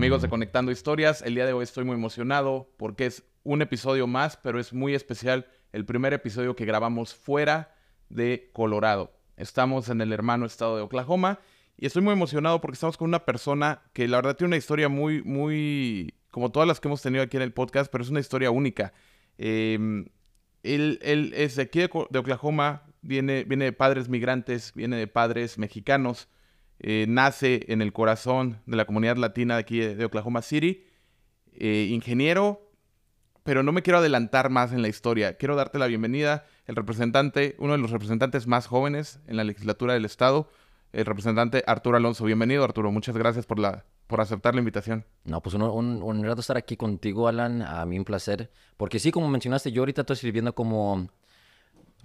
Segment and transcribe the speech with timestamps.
[0.00, 4.06] Amigos de Conectando Historias, el día de hoy estoy muy emocionado porque es un episodio
[4.06, 7.74] más, pero es muy especial, el primer episodio que grabamos fuera
[8.08, 9.12] de Colorado.
[9.36, 11.38] Estamos en el hermano estado de Oklahoma
[11.76, 14.88] y estoy muy emocionado porque estamos con una persona que la verdad tiene una historia
[14.88, 18.20] muy, muy, como todas las que hemos tenido aquí en el podcast, pero es una
[18.20, 18.94] historia única.
[19.36, 20.06] Em,
[20.62, 25.58] él, él, es de aquí de, Oklahoma, viene, viene de padres migrantes, viene de padres
[25.58, 26.26] mexicanos.
[26.82, 30.82] Eh, nace en el corazón de la comunidad latina aquí de, Oklahoma City,
[31.52, 32.70] eh, ingeniero,
[33.42, 35.36] pero no me quiero adelantar más en la historia.
[35.36, 39.92] Quiero darte la bienvenida, el representante, uno de los representantes más jóvenes en la legislatura
[39.92, 40.48] del Estado,
[40.92, 42.24] el representante Arturo Alonso.
[42.24, 42.90] Bienvenido, Arturo.
[42.90, 45.04] Muchas gracias por, la, por aceptar la invitación.
[45.24, 47.60] No, pues un, un, un estar aquí contigo, Alan.
[47.60, 48.50] A mí un placer.
[48.78, 51.08] Porque sí, como mencionaste, yo ahorita estoy sirviendo como...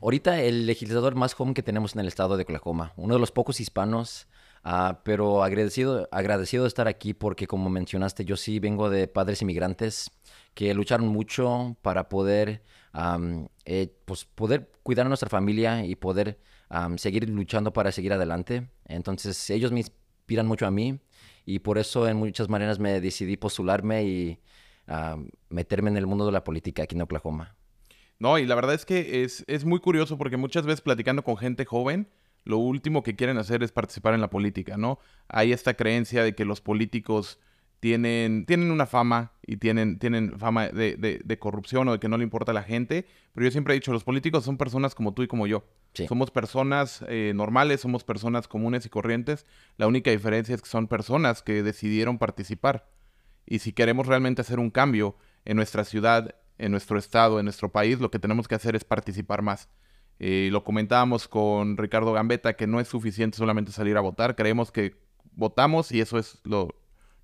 [0.02, 2.92] Ahorita el legislador más joven que tenemos en el estado de Oklahoma.
[2.98, 4.28] Uno de los pocos hispanos
[4.68, 9.44] Ah, pero agradecido, agradecido de estar aquí porque como mencionaste, yo sí vengo de padres
[9.44, 10.10] inmigrantes
[10.56, 12.64] que lucharon mucho para poder,
[13.66, 16.40] eh, pues poder cuidar a nuestra familia y poder
[16.98, 18.68] seguir luchando para seguir adelante.
[18.86, 21.00] Entonces ellos me inspiran mucho a mí
[21.46, 24.40] y por eso en muchas maneras me decidí postularme y
[25.50, 27.56] meterme en el mundo de la política aquí en Oklahoma.
[28.18, 31.38] No, y la verdad es que es, es muy curioso porque muchas veces platicando con
[31.38, 32.10] gente joven,
[32.46, 35.00] lo último que quieren hacer es participar en la política, ¿no?
[35.28, 37.40] Hay esta creencia de que los políticos
[37.80, 42.24] tienen, tienen una fama y tienen, tienen fama de, corrupción o de que no le
[42.24, 45.24] importa a la gente, pero yo siempre he dicho, los políticos son personas como tú
[45.24, 45.66] y como yo.
[46.08, 49.46] Somos personas eh, normales, somos personas comunes y corrientes.
[49.78, 52.90] La única diferencia es que son personas que decidieron participar.
[53.46, 55.16] Y si queremos realmente hacer un cambio
[55.46, 58.84] en nuestra ciudad, en nuestro estado, en nuestro país, lo que tenemos que hacer es
[58.84, 59.70] participar más.
[60.20, 64.36] Eh, lo comentábamos con Ricardo Gambetta, que no es suficiente solamente salir a votar.
[64.36, 64.96] Creemos que
[65.34, 66.70] votamos y eso es lo,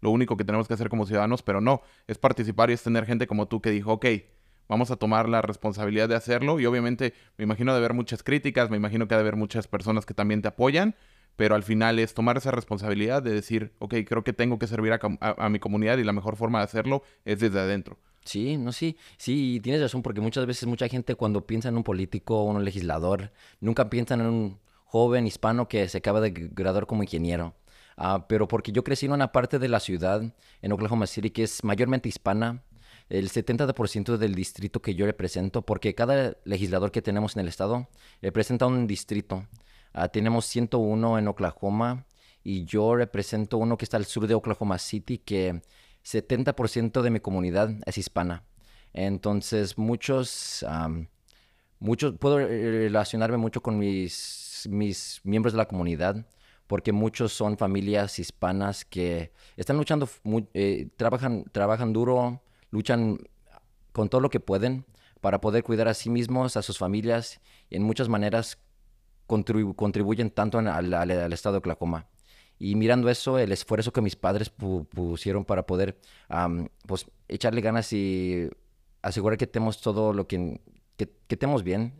[0.02, 3.28] único que tenemos que hacer como ciudadanos, pero no, es participar y es tener gente
[3.28, 4.06] como tú que dijo, ok,
[4.68, 6.59] vamos a tomar la responsabilidad de hacerlo.
[6.59, 9.68] Y obviamente me imagino de haber muchas críticas, me imagino que ha de haber muchas
[9.68, 10.96] personas que también te apoyan,
[11.38, 14.94] pero al final es tomar esa responsabilidad de decir, ok, creo que tengo que servir
[14.94, 17.97] a mi comunidad y la mejor forma de hacerlo es desde adentro.
[18.24, 21.84] Sí, no, sí, sí, tienes razón, porque muchas veces mucha gente cuando piensa en un
[21.84, 26.86] político o un legislador, nunca piensan en un joven hispano que se acaba de graduar
[26.86, 27.56] como ingeniero.
[27.98, 30.22] Ah, pero porque yo crecí en una parte de la ciudad,
[30.62, 32.64] en Oklahoma City, que es mayormente hispana,
[33.09, 37.90] el 70% del distrito que yo represento, porque cada legislador que tenemos en el estado
[38.22, 39.48] representa un distrito.
[39.94, 42.06] Ah, tenemos 101 en Oklahoma
[42.44, 45.62] y yo represento uno que está al sur de Oklahoma City, que
[46.06, 48.44] 70% de mi comunidad es hispana.
[48.94, 50.66] Entonces, muchos,
[51.79, 56.25] muchos, puedo relacionarme mucho con mis, mis miembros de la comunidad,
[56.67, 60.09] porque muchos son familias hispanas que están luchando,
[60.53, 63.19] eh, trabajan, trabajan duro, luchan
[63.91, 64.85] con todo lo que pueden
[65.19, 68.57] para poder cuidar a sí mismos, a sus familias, y en muchas maneras
[69.28, 72.07] contribuyen tanto al, al estado de Oklahoma.
[72.63, 75.97] Y mirando eso, el esfuerzo que mis padres pusieron para poder
[76.85, 78.51] pues, echarle ganas y
[79.01, 80.61] asegurar que tenemos todo lo que,
[80.95, 81.91] que, tenemos bien,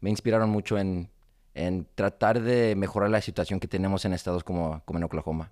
[0.00, 1.10] me inspiraron mucho en,
[1.54, 5.50] en, tratar de mejorar la situación que tenemos en estados como, como en Oklahoma.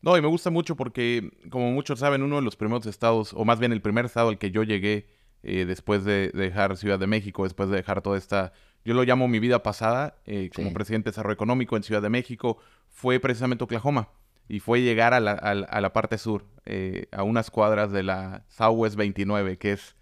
[0.00, 3.44] No, y me gusta mucho porque, como muchos saben, uno de los primeros estados, o
[3.44, 5.08] más bien el primer estado al que yo llegué
[5.42, 8.52] eh, después de dejar Ciudad de México, después de dejar toda esta
[8.84, 12.08] yo lo llamo mi vida pasada eh, como presidente de desarrollo económico en Ciudad de
[12.08, 12.58] México,
[12.88, 14.08] fue precisamente Oklahoma.
[14.48, 18.44] Y fue llegar a la, a, la parte sur, eh, a unas cuadras de la
[18.48, 19.94] Southwest 29, que es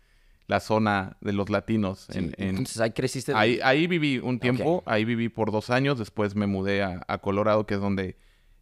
[0.46, 2.08] la zona de los latinos.
[2.10, 3.32] En, Entonces ahí creciste.
[3.34, 7.66] Ahí, ahí viví un tiempo, ahí viví por dos años, después me mudé a, Colorado,
[7.66, 8.16] que es donde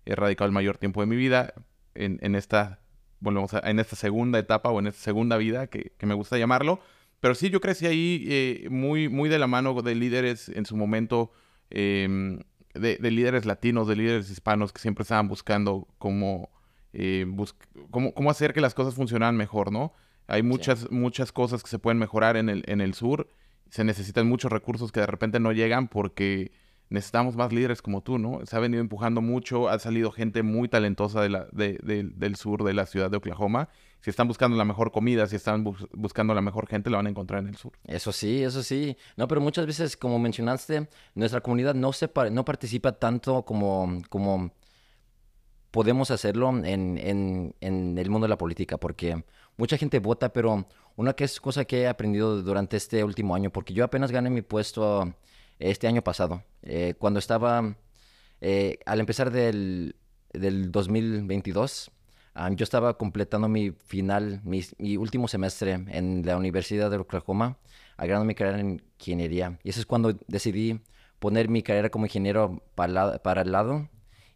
[0.04, 1.54] he radicado el mayor tiempo de mi vida,
[1.94, 2.80] en, en esta,
[3.20, 6.36] volvemos a, en esta segunda etapa o en esta segunda vida, que, que me gusta
[6.36, 6.80] llamarlo.
[7.26, 10.76] Pero sí, yo crecí ahí eh, muy, muy de la mano de líderes en su
[10.76, 11.32] momento,
[11.70, 12.38] em,
[12.72, 16.50] de, líderes latinos, de líderes hispanos que siempre estaban buscando cómo,
[16.92, 17.26] eh,
[17.90, 19.92] cómo, cómo, hacer que las cosas funcionaran mejor, ¿no?
[20.28, 23.28] Hay muchas, muchas cosas que se pueden mejorar en el, en el sur.
[23.70, 26.52] Se necesitan muchos recursos que de repente no llegan porque
[26.88, 28.44] necesitamos más líderes como tú, ¿no?
[28.46, 32.86] Se ha venido empujando mucho, ha salido gente muy talentosa de del sur de la
[32.86, 33.68] ciudad de Oklahoma.
[34.00, 37.10] Si están buscando la mejor comida, si están buscando la mejor gente, la van a
[37.10, 37.72] encontrar en el sur.
[37.84, 38.96] Eso sí, eso sí.
[39.16, 44.52] No, pero muchas veces, como mencionaste, nuestra comunidad no, se no participa tanto como, como
[45.72, 49.24] podemos hacerlo en, en, en el mundo de la política, porque
[49.56, 53.50] mucha gente vota, pero una que es cosa que he aprendido durante este último año,
[53.50, 55.14] porque yo apenas gané mi puesto
[55.58, 56.42] este año pasado.
[56.62, 57.76] Eh, cuando estaba,
[58.40, 59.96] eh, al empezar del,
[60.32, 61.90] del 2022,
[62.38, 64.60] Ah, yo estaba completando mi final, mi,
[64.98, 67.56] último semestre en la Universidad de Oklahoma,
[67.96, 69.58] agregando mi carrera en ingeniería.
[69.62, 70.82] Y eso es cuando decidí
[71.18, 73.88] poner mi carrera como ingeniero para, para el lado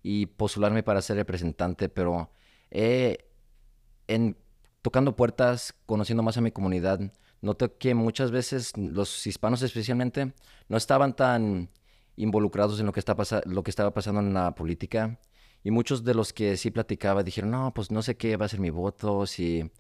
[0.03, 2.31] y postularme para ser representante, pero
[2.71, 4.37] en
[4.81, 10.35] tocando puertas, conociendo más a mi comunidad, noté que muchas veces los hispanos especialmente
[10.69, 11.71] no estaban tan
[12.17, 13.17] involucrados en lo que, está
[13.47, 15.19] lo que estaba pasando en la política.
[15.63, 18.49] Y muchos de los que sí platicaba dijeron, no, pues no sé qué va a
[18.49, 19.71] ser mi voto, si,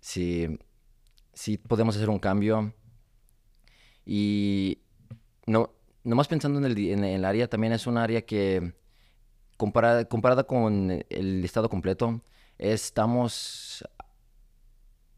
[0.00, 0.58] si,
[1.68, 2.74] podemos hacer un cambio.
[4.04, 4.82] Y
[5.46, 5.72] no,
[6.04, 8.74] nomás pensando en el, en el área, también es un área que
[9.56, 12.22] comparada, comparada con el estado completo,
[12.58, 13.84] estamos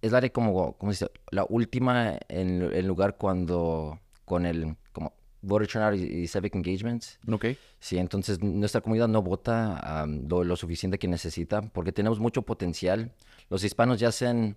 [0.03, 5.15] es la área como, como dice, la última en el lugar cuando con el como
[5.43, 7.05] voter turnout y, civic engagement.
[7.31, 7.47] Ok.
[7.79, 13.13] Sí, entonces nuestra comunidad no vota lo, suficiente que necesita porque tenemos mucho potencial.
[13.49, 14.57] Los hispanos ya hacen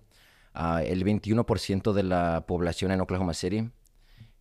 [0.54, 3.70] uh, el 21% de la población en Oklahoma City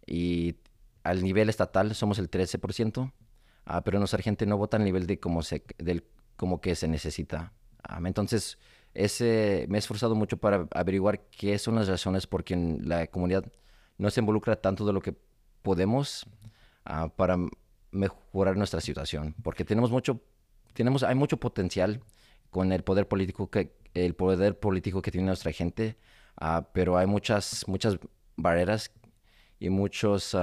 [0.07, 0.55] y
[1.03, 3.11] al nivel estatal somos el 13%,
[3.65, 6.03] ah, pero nuestra gente no vota al nivel de como, se, del,
[6.35, 7.53] como que se necesita.
[8.03, 8.57] entonces,
[8.95, 13.45] ese, me he esforzado mucho para averiguar qué son las razones por qué la comunidad
[13.97, 15.15] no se involucra tanto de lo que
[15.61, 16.25] podemos
[16.85, 17.37] ah, para
[17.91, 19.35] mejorar nuestra situación.
[19.43, 20.21] Porque tenemos mucho,
[20.73, 22.01] tenemos, hay mucho potencial
[22.49, 25.97] con el poder político que, el poder político que tiene nuestra gente,
[26.37, 27.99] ah, pero hay muchas, muchas
[28.35, 28.91] barreras
[29.59, 30.35] y muchos...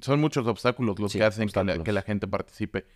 [0.00, 2.86] Son muchos obstáculos los que hacen que la, gente participe.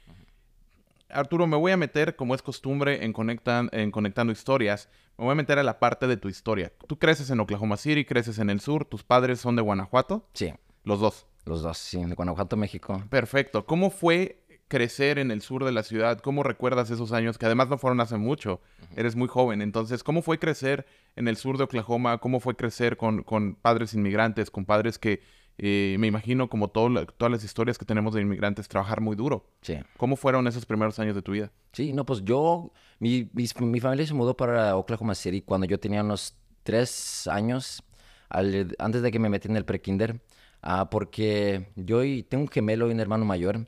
[1.08, 4.88] Arturo, me voy a meter, como es costumbre, en, conectan, en Conectando Historias.
[5.16, 6.72] Me voy a meter a la parte de tu historia.
[6.86, 8.84] Tú creces en Oklahoma City, creces en el sur.
[8.84, 10.28] ¿Tus padres son de Guanajuato?
[10.34, 10.52] Sí.
[10.84, 11.26] Los dos.
[11.44, 13.02] Los dos, sí, de Guanajuato, México.
[13.08, 13.66] Perfecto.
[13.66, 16.18] ¿Cómo fue crecer en el sur de la ciudad?
[16.18, 18.60] ¿Cómo recuerdas esos años que además no fueron hace mucho?
[18.96, 19.62] Eres muy joven.
[19.62, 22.18] Entonces, ¿cómo fue crecer en el sur de Oklahoma?
[22.18, 25.22] ¿Cómo fue crecer con, con padres inmigrantes, con padres que
[25.58, 29.46] me imagino, como todas las historias que tenemos de inmigrantes, trabajar muy duro.
[29.62, 29.78] Sí.
[29.96, 31.50] ¿Cómo fueron esos primeros años de tu vida?
[31.72, 33.46] Sí, no, pues yo, mi, mi,
[33.80, 37.82] familia se mudó para Oklahoma City cuando yo tenía unos tres años,
[38.28, 40.20] antes de que me metí en el prekinder,
[40.62, 43.66] uh, porque yo tengo un gemelo y un hermano mayor.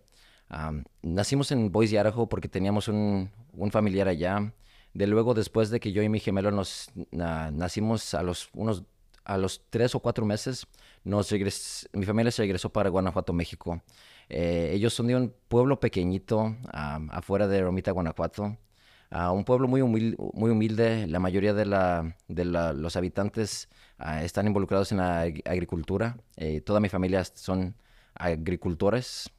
[1.02, 4.52] nacimos en Boise, Idaho, porque teníamos un, un, familiar allá.
[4.94, 8.84] De luego, después de que yo y mi gemelo nos nacimos a los unos
[9.28, 10.66] a los tres o cuatro meses,
[11.04, 11.32] nos
[11.92, 13.82] mi familia se regresó para Guanajuato, México.
[14.28, 18.56] Eh, ellos son de un pueblo pequeñito afuera de Romita, Guanajuato.
[19.10, 21.06] un pueblo muy muy humilde.
[21.06, 26.16] La mayoría de, la, de los habitantes ah, están involucrados en la agricultura.
[26.36, 27.76] Eh, toda mi familia son
[28.14, 29.30] agricultores,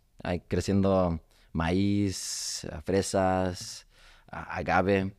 [0.47, 1.19] creciendo
[1.51, 3.87] maíz, fresas,
[4.27, 5.15] agave.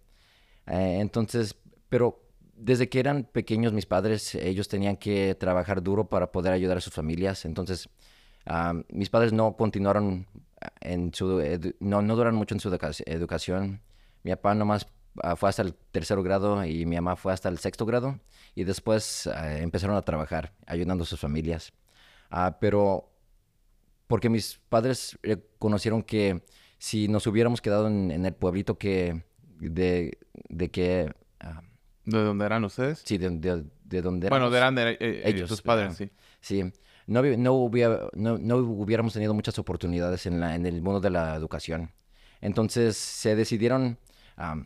[0.67, 1.57] Eh, entonces,
[1.89, 2.23] pero
[2.61, 6.81] desde que eran pequeños mis padres, ellos tenían que trabajar duro para poder ayudar a
[6.81, 7.45] sus familias.
[7.45, 7.89] Entonces,
[8.89, 10.27] mis padres no continuaron
[10.81, 11.43] en su...
[11.81, 12.69] No, no duraron mucho en su
[13.07, 13.81] educación.
[14.23, 14.87] Mi papá nomás
[15.23, 18.21] ah, fue hasta el tercer grado y mi mamá fue hasta el sexto grado.
[18.55, 21.73] Y después ah, empezaron a trabajar, ayudando a sus familias.
[22.31, 23.11] Ah, pero
[24.07, 25.19] porque mis padres
[25.59, 26.43] conocieron que
[26.79, 29.25] si nos hubiéramos quedado en, el pueblito que...
[29.61, 30.19] De,
[30.49, 31.13] de que
[32.11, 33.03] ¿De dónde eran ustedes?
[33.05, 34.39] Sí, de, de, dónde eran.
[34.39, 35.49] Bueno, de eran eh, eh, ellos.
[35.49, 36.11] Tus padres, sí.
[36.41, 36.73] Sí.
[37.07, 41.11] No, no, hubiera, no, no, hubiéramos tenido muchas oportunidades en, la, en el mundo de
[41.11, 41.93] la educación.
[42.41, 43.99] Entonces se decidieron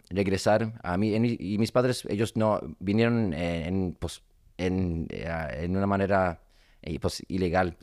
[0.09, 1.15] regresar a mí.
[1.17, 4.23] y mis padres, ellos no vinieron eh, en, pues,
[4.57, 6.43] en, en una manera
[7.01, 7.77] pues, ilegal.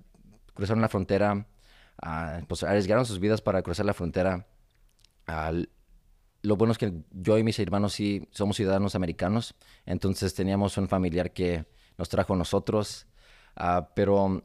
[0.53, 1.47] Cruzaron la frontera,
[2.47, 4.47] pues arriesgaron sus vidas para cruzar la frontera.
[5.25, 5.69] al
[6.41, 9.55] lo bueno es que yo y mis hermanos sí somos ciudadanos americanos,
[9.85, 11.65] entonces teníamos un familiar que
[11.97, 13.07] nos trajo nosotros,
[13.55, 14.43] ah, pero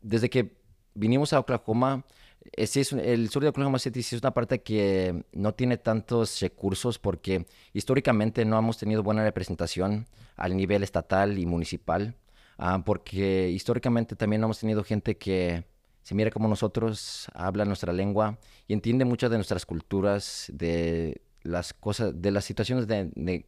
[0.00, 0.56] desde que
[0.94, 2.04] vinimos a Oklahoma,
[2.44, 6.98] eh, es el sur de Oklahoma City es una parte que no tiene tantos recursos
[6.98, 10.06] porque históricamente no hemos tenido buena representación
[10.36, 12.16] al nivel estatal y municipal,
[12.58, 15.64] ah, porque históricamente también no hemos tenido gente que
[16.04, 21.72] se mira como nosotros, habla nuestra lengua y entiende muchas de nuestras culturas, de las
[21.72, 23.46] cosas, de las situaciones de,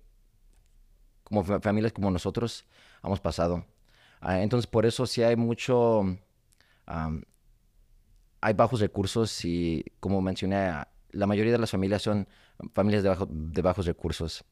[1.22, 2.64] como familias como nosotros
[3.04, 3.66] hemos pasado.
[4.20, 6.02] Ah, entonces, por eso sí hay mucho,
[8.40, 10.72] hay bajos recursos y como mencioné,
[11.10, 12.26] la mayoría de las familias son
[12.72, 14.46] familias de, de bajos recursos.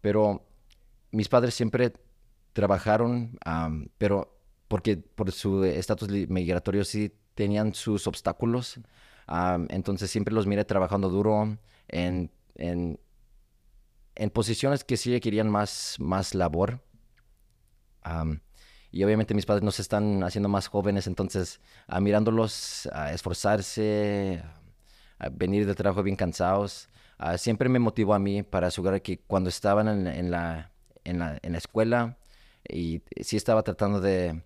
[0.00, 0.46] pero
[1.10, 1.92] mis padres siempre
[2.52, 3.36] trabajaron,
[3.98, 4.39] pero
[4.70, 8.78] porque por su estatus migratorio sí tenían sus obstáculos.
[9.68, 11.58] entonces siempre los miré trabajando duro
[11.88, 13.00] en, en,
[14.14, 16.80] en posiciones que sí requerían más, más labor.
[18.02, 18.42] Am,
[18.92, 24.40] y obviamente mis padres no se están haciendo más jóvenes, entonces ah, mirándolos a esforzarse,
[25.18, 29.18] a venir del trabajo bien cansados, ah, siempre me motivó a mí para asegurar que
[29.18, 30.70] cuando estaban en, en la,
[31.02, 32.18] en, la, en la escuela
[32.68, 34.44] y sí estaba tratando de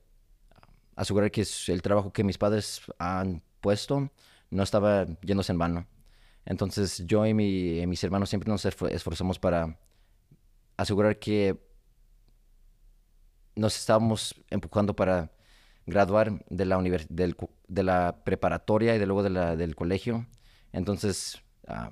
[0.96, 4.10] asegurar que el trabajo que mis padres han puesto
[4.50, 5.86] no estaba yéndose en vano.
[6.44, 9.78] Entonces yo y, mi- y mis hermanos siempre nos esfor- esforzamos para
[10.76, 11.58] asegurar que
[13.56, 15.32] nos estábamos empujando para
[15.86, 17.36] graduar de la, del
[17.68, 20.26] de la preparatoria y de luego de la, del colegio.
[20.72, 21.90] Entonces ah,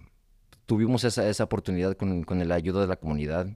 [0.66, 3.46] tuvimos esa, esa oportunidad con, con la ayuda de la comunidad.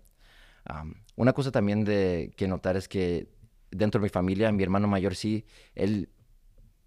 [0.65, 3.29] Am, una cosa también de que notar es que
[3.77, 6.09] dentro de mi familia, mi hermano mayor sí, él,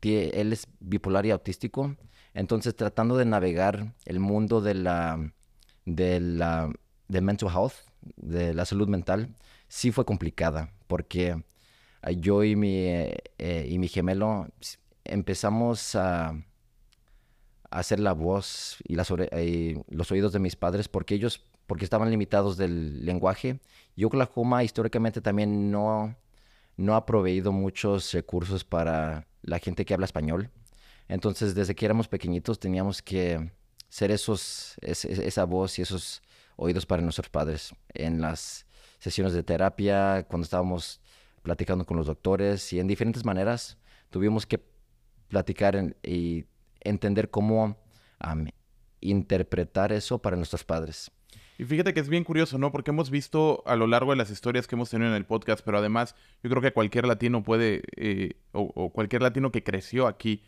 [0.02, 1.96] él es bipolar y autístico.
[2.34, 5.34] Entonces, tratando de navegar el mundo de la,
[5.86, 6.72] de la
[7.08, 7.74] de mental health,
[8.16, 9.36] de la salud mental,
[9.68, 11.44] sí fue complicada, porque
[12.02, 14.48] ah, yo y mi, eh, eh, y mi gemelo
[15.04, 16.34] empezamos a,
[17.72, 18.98] hacer la voz y
[19.32, 23.60] eh, los oídos de mis padres, porque ellos, porque estaban limitados del lenguaje.
[23.96, 26.16] Y Oklahoma históricamente también no,
[26.80, 30.50] no ha proveído muchos recursos para la gente que habla español.
[31.10, 33.52] Entonces, desde que éramos pequeñitos teníamos que
[33.90, 36.22] ser esos, es- es- esa voz y esos
[36.56, 38.66] oídos para nuestros padres en las
[39.00, 41.02] sesiones de terapia, cuando estábamos
[41.42, 43.78] platicando con los doctores y en diferentes maneras
[44.10, 44.64] tuvimos que
[45.28, 46.46] platicar y
[46.82, 47.78] entender cómo
[49.02, 51.12] interpretar eso para nuestros padres.
[51.60, 52.72] Y fíjate que es bien curioso, ¿no?
[52.72, 55.62] Porque hemos visto a lo largo de las historias que hemos tenido en el podcast,
[55.66, 60.08] pero además yo creo que cualquier latino puede, eh, o, o cualquier latino que creció
[60.08, 60.42] aquí,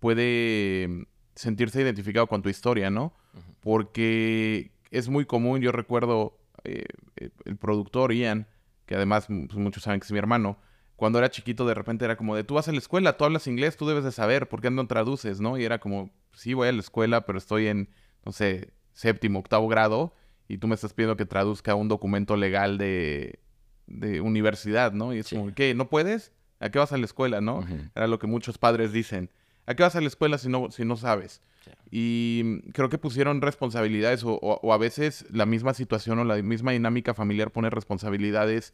[0.00, 1.06] puede
[1.36, 3.14] sentirse identificado con tu historia, ¿no?
[3.60, 8.48] Porque es muy común, yo recuerdo eh, eh, el productor Ian,
[8.86, 10.58] que además pues, muchos saben que es mi hermano,
[10.96, 13.46] cuando era chiquito de repente era como de, tú vas a la escuela, tú hablas
[13.46, 15.58] inglés, tú debes de saber, ¿por qué no traduces, no?
[15.58, 17.88] Y era como, sí, voy a la escuela, pero estoy en,
[18.24, 20.12] no sé, séptimo, octavo grado,
[20.48, 23.38] y tú me estás pidiendo que traduzca un documento legal de,
[23.86, 25.14] de universidad, ¿no?
[25.14, 25.36] Y es Sí.
[25.36, 25.74] como, ¿qué?
[25.74, 26.32] ¿No puedes?
[26.60, 27.64] ¿A qué vas a la escuela, no?
[27.94, 29.30] Era lo que muchos padres dicen.
[29.66, 31.42] ¿A qué vas a la escuela si no, si no sabes?
[31.64, 31.70] Sí.
[31.90, 36.24] Y mm, creo que pusieron responsabilidades o, o- o a veces la misma situación o
[36.24, 38.72] la misma dinámica familiar pone responsabilidades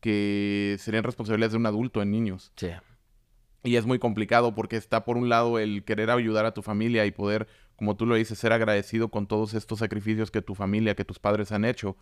[0.00, 2.52] que serían responsabilidades de un adulto en niños.
[2.56, 2.68] Sí,
[3.64, 7.06] Y es muy complicado porque está por un lado el querer ayudar a tu familia
[7.06, 10.96] y poder, como tú lo dices, ser agradecido con todos estos sacrificios que tu familia,
[10.96, 11.96] que tus padres han hecho,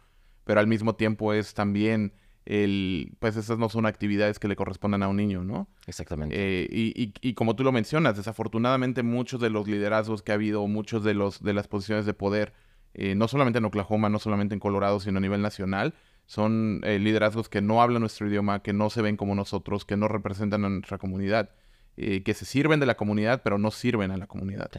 [0.45, 2.15] pero al mismo tiempo es también
[2.47, 5.69] el, pues esas no son actividades que le correspondan a un niño, ¿no?
[5.87, 6.35] exactamente.
[6.39, 10.37] Eh, y, y- y como tú lo mencionas, desafortunadamente muchos de los liderazgos que ha
[10.37, 12.55] habido, muchos de los de las posiciones de poder,
[12.95, 15.95] eh, no solamente en Oklahoma, no solamente en Colorado, sino a nivel nacional,
[16.31, 19.97] son eh, liderazgos que no hablan nuestro idioma, que no se ven como nosotros, que
[19.97, 21.51] no representan a nuestra comunidad,
[21.97, 24.71] eh, que se sirven de la comunidad, pero no sirven a la comunidad.
[24.73, 24.79] Sí.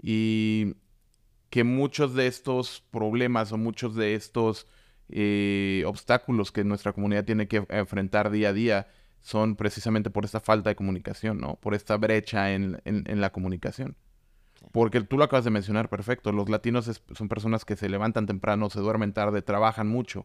[0.00, 0.74] Y
[1.50, 4.68] que muchos de estos problemas o muchos de estos
[5.08, 8.86] eh, obstáculos que nuestra comunidad tiene que enfrentar día a día
[9.20, 11.56] son precisamente por esta falta de comunicación, ¿no?
[11.56, 13.96] Por esta brecha en, en- en la comunicación.
[14.70, 16.30] Porque tú lo acabas de mencionar perfecto.
[16.30, 20.24] Los latinos es- son personas que se levantan temprano, se duermen tarde, trabajan mucho.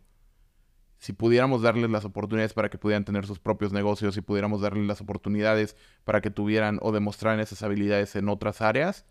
[1.00, 4.86] Si pudiéramos darles las oportunidades para que pudieran tener sus propios negocios, si pudiéramos darles
[4.86, 9.06] las oportunidades para que tuvieran o demostraran esas habilidades en otras áreas,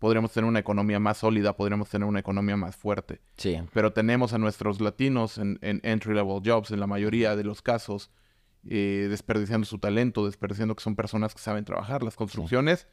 [0.00, 3.20] podríamos tener una economía más sólida, podríamos tener una economía más fuerte.
[3.36, 7.62] Sí, Pero tenemos a nuestros latinos en, en entry-level jobs, en la mayoría de los
[7.62, 8.10] casos,
[8.68, 12.02] eh, desperdiciando su talento, desperdiciando que son personas que saben trabajar.
[12.02, 12.88] Las construcciones,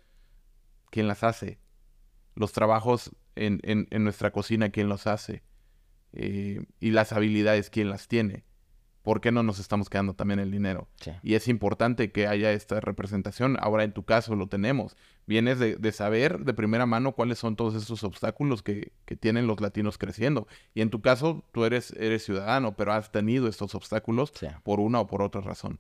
[0.91, 1.59] ¿quién las hace?
[2.36, 5.41] Los trabajos en, en- en nuestra cocina, ¿quién los hace?
[6.13, 8.44] Eh, y las habilidades, ¿quién las tiene?
[9.01, 10.89] ¿Por qué no nos estamos quedando también el dinero?
[11.00, 11.12] sí.
[11.24, 13.58] Y es importante que haya esta representación.
[13.60, 14.98] Ahora en tu caso lo tenemos.
[15.25, 19.48] Vienes de, de saber de primera mano cuáles son todos esos obstáculos que, que tienen
[19.48, 20.48] los latinos creciendo.
[20.74, 24.48] Y en tu caso tú eres, eres ciudadano, pero has tenido estos obstáculos Sí.
[24.63, 25.80] por una o por otra razón.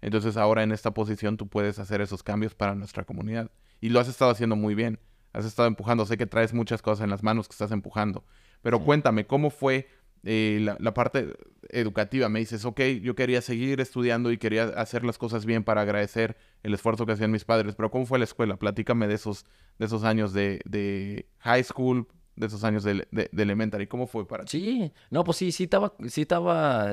[0.00, 3.50] Entonces ahora en esta posición tú puedes hacer esos cambios para nuestra comunidad.
[3.80, 5.00] Y lo has estado haciendo muy bien.
[5.32, 6.06] Has estado empujando.
[6.06, 8.24] Sé que traes muchas cosas en las manos que estás empujando.
[8.62, 8.84] Pero Sí.
[8.84, 9.88] cuéntame, ¿cómo fue
[10.24, 11.32] eh, la, la parte
[11.70, 12.28] educativa?
[12.28, 16.36] Me dices, ok, yo quería seguir estudiando y quería hacer las cosas bien para agradecer
[16.62, 17.74] el esfuerzo que hacían mis padres.
[17.74, 18.56] Pero ¿cómo fue la escuela?
[18.56, 19.46] Platícame de esos,
[19.78, 23.86] de esos años de, de high school, de esos años de, de- de elementary.
[23.86, 24.50] ¿Cómo fue para ti?
[24.60, 26.90] Sí, no, pues sí, sí estaba, sí estaba,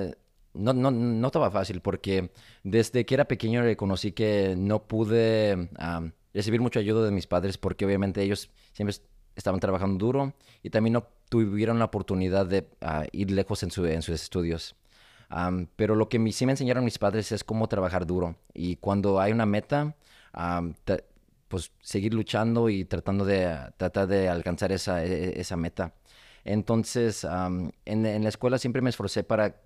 [0.53, 2.31] no, no, no estaba fácil porque
[2.63, 7.57] desde que era pequeño reconocí que no pude am, recibir mucha ayuda de mis padres
[7.57, 8.95] porque obviamente ellos siempre,
[9.37, 13.85] estaban trabajando duro y también no tuvieron la oportunidad de ah, ir lejos en, su,
[13.85, 14.75] en sus estudios.
[15.75, 18.35] pero lo que sí me enseñaron mis padres es cómo trabajar duro.
[18.53, 19.95] Y cuando hay una meta,
[21.47, 25.93] pues seguir luchando y tratando de, tratar de alcanzar esa, e, e, esa meta.
[26.43, 29.61] Entonces, en, en, la escuela siempre me esforcé para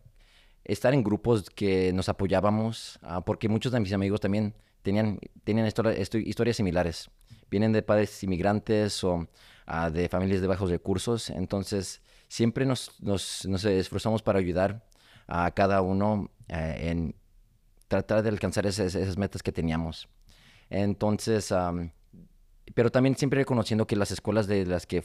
[0.64, 5.68] estar en grupos que nos apoyábamos, ah, porque muchos de mis amigos también tenían, tenían
[5.68, 7.10] historias similares.
[7.50, 9.28] Vienen de padres inmigrantes o
[9.92, 14.86] de familias de bajos recursos, entonces siempre nos, nos, nos esforzamos para ayudar
[15.28, 17.16] a cada uno eh, en
[17.88, 20.08] tratar de alcanzar esas, metas que teníamos.
[20.70, 21.54] Entonces,
[22.74, 25.04] pero también siempre reconociendo que las escuelas de las que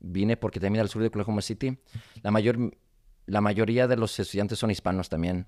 [0.00, 1.78] vine, porque también al sur de Oklahoma City,
[2.22, 2.58] la mayor
[3.26, 5.46] la mayoría de los estudiantes son hispanos también,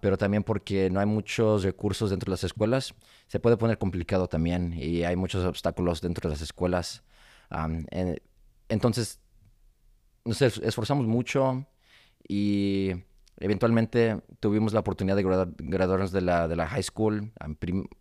[0.00, 2.94] pero también porque no hay muchos recursos dentro de las escuelas,
[3.26, 7.02] se puede poner complicado también y hay muchos obstáculos dentro de las escuelas.
[8.68, 9.20] Entonces,
[10.24, 11.66] nos esforzamos mucho
[12.28, 12.92] y
[13.38, 15.22] eventualmente tuvimos la oportunidad de
[15.58, 17.32] graduarnos de la, de la high school.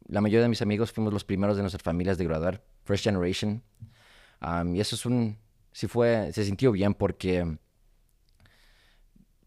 [0.08, 3.64] la mayoría de mis amigos fuimos los primeros de nuestras familias de graduar, first generation.
[4.74, 5.38] y eso es un,
[5.72, 7.58] sí fue, se sintió bien porque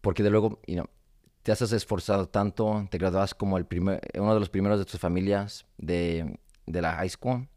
[0.01, 0.83] porque de luego, you
[1.43, 4.99] te has esforzado tanto, te graduas como el primer, uno de los primeros de tus
[4.99, 7.47] familias de, de la high school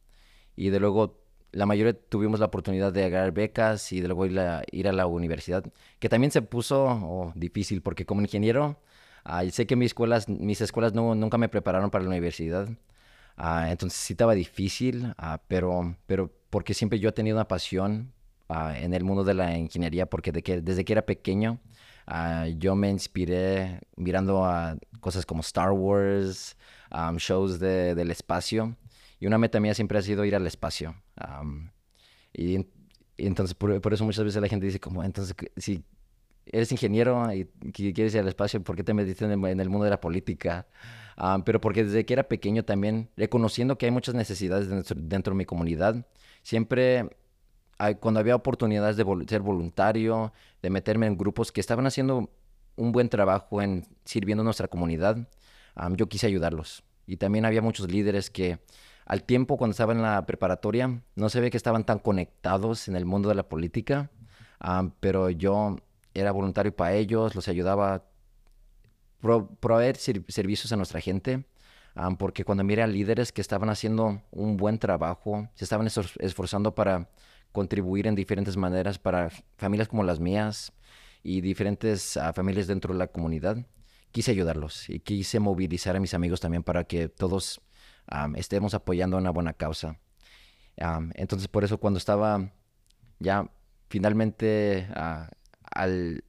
[0.56, 1.25] y de luego
[1.56, 5.64] la mayoría tuvimos la oportunidad de agarrar becas y de luego ir a, la universidad,
[5.98, 8.80] que también se puso oh, difícil porque como ingeniero,
[9.24, 12.68] ah, sé que mis escuelas, mis escuelas nunca me prepararon para la universidad,
[13.38, 18.12] uh, entonces sí estaba difícil, ah, pero, pero porque siempre yo he tenido una pasión
[18.48, 21.60] en el mundo de la ingeniería, porque de que, desde que era pequeño,
[22.06, 26.56] Ah, yo me inspiré mirando a cosas como Star Wars,
[27.18, 28.76] shows del espacio.
[29.18, 30.94] Y una meta mía siempre ha sido ir al espacio.
[32.32, 32.66] y,
[33.18, 35.84] entonces por, eso muchas veces la gente dice como, entonces si
[36.44, 39.90] eres ingeniero y quieres ir al espacio, ¿por qué te metiste en el, mundo de
[39.90, 40.66] la política?
[41.46, 45.46] pero porque desde que era pequeño también, reconociendo que hay muchas necesidades dentro de mi
[45.46, 46.06] comunidad,
[46.42, 47.08] siempre
[48.00, 52.30] cuando había oportunidades de ser voluntario, de meterme en grupos que estaban haciendo
[52.76, 55.28] un buen trabajo en sirviendo a nuestra comunidad,
[55.96, 56.82] yo quise ayudarlos.
[57.06, 58.58] Y también había muchos líderes que
[59.06, 62.96] al tiempo cuando estaba en la preparatoria no se ve que estaban tan conectados en
[62.96, 64.10] el mundo de la política,
[65.00, 65.76] pero yo
[66.12, 68.02] era voluntario para ellos, los ayudaba a
[69.60, 71.46] proveer servicios a nuestra gente,
[72.18, 77.08] porque cuando miré a líderes que estaban haciendo un buen trabajo, se estaban esforzando para
[77.52, 80.72] contribuir en diferentes maneras para familias como las mías
[81.22, 83.64] y diferentes ah, familias dentro de la comunidad.
[84.12, 87.62] Quise ayudarlos y quise movilizar a mis amigos también para que todos
[88.36, 89.98] estemos apoyando una buena causa.
[91.14, 92.52] entonces, por eso cuando estaba
[93.18, 93.50] ya
[93.88, 95.30] finalmente ah,
[95.62, 96.24] al,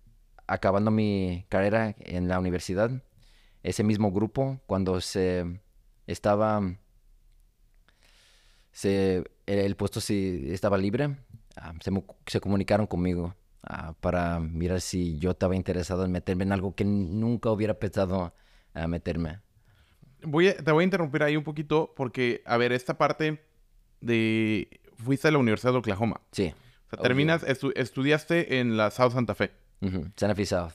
[0.48, 2.92] acabando mi carrera en la universidad,
[3.64, 5.60] ese mismo grupo, cuando se
[6.08, 6.62] estaba
[8.72, 11.18] se, el puesto sí estaba libre,
[12.28, 16.86] se, comunicaron conmigo ah, para mirar si yo estaba interesado en meterme en algo que
[16.86, 18.34] nunca hubiera pensado
[18.74, 19.40] ah, meterme.
[20.24, 23.42] Voy te voy a interrumpir ahí un poquito porque, a ver, esta parte
[24.02, 24.80] de...
[24.98, 26.22] Fuiste a la Universidad de Oklahoma.
[26.32, 26.54] Sí.
[26.88, 29.52] O sea, terminas, estudiaste en la South Santa Fe.
[30.16, 30.74] Santa Fe South.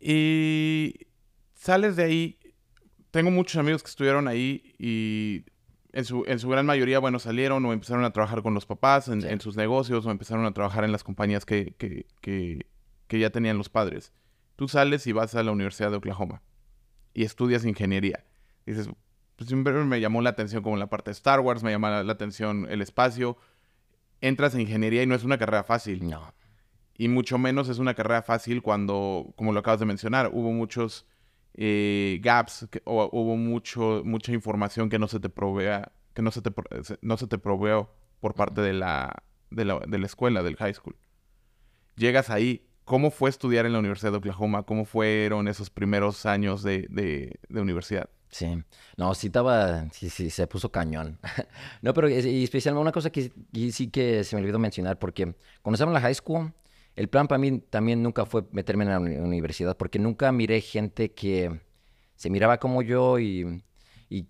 [0.00, 1.06] Y
[1.54, 2.38] sales de ahí.
[3.10, 5.44] Tengo muchos amigos que estuvieron ahí y
[5.92, 9.08] en su, en su gran mayoría, bueno, salieron o empezaron a trabajar con los papás
[9.08, 13.58] en, sus negocios o empezaron a trabajar en las compañías que, que, que, ya tenían
[13.58, 14.12] los padres.
[14.56, 16.42] Tú sales y vas a la Universidad de Oklahoma
[17.12, 18.24] y estudias ingeniería.
[18.70, 18.88] Dices,
[19.36, 22.12] pues siempre me llamó la atención como la parte de Star Wars, me llama la
[22.12, 23.36] atención el espacio.
[24.20, 26.08] Entras en ingeniería y no es una carrera fácil.
[26.08, 26.34] No.
[26.94, 31.06] Y mucho menos es una carrera fácil cuando, como lo acabas de mencionar, hubo muchos
[31.54, 36.42] eh, gaps o hubo mucho, mucha información que no se te provea, que no se
[36.42, 36.52] te,
[37.00, 40.74] no se te proveó por parte de la, de la, de la escuela, del high
[40.74, 40.96] school.
[41.96, 44.64] Llegas ahí, ¿cómo fue estudiar en la Universidad de Oklahoma?
[44.64, 48.10] ¿Cómo fueron esos primeros años de, de, de universidad?
[48.30, 48.62] Sí,
[48.96, 51.18] no, sí estaba, sí, sí, se puso cañón.
[51.82, 53.32] no, pero y especialmente una cosa que
[53.72, 56.52] sí que se me olvidó mencionar, porque cuando estaba en la high school,
[56.94, 61.12] el plan para mí también nunca fue meterme en la universidad, porque nunca miré gente
[61.12, 61.60] que
[62.14, 63.62] se miraba como yo y,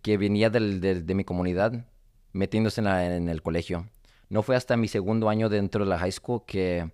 [0.02, 1.86] que venía de mi comunidad
[2.32, 3.88] metiéndose en, el colegio.
[4.28, 6.90] No fue hasta mi segundo año dentro de la high school que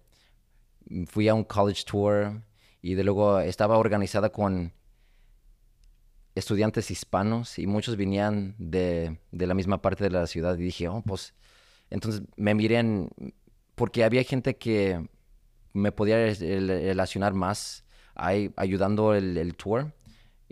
[1.06, 2.42] fui a un college tour
[2.80, 4.72] y de luego estaba organizada con
[6.36, 10.86] estudiantes hispanos y muchos venían de, de, la misma parte de la ciudad y dije,
[10.88, 11.34] oh, pues,
[11.90, 12.82] entonces me miré
[13.74, 15.08] porque había gente que
[15.72, 19.92] me podía relacionar más ahí, ayudando el, tour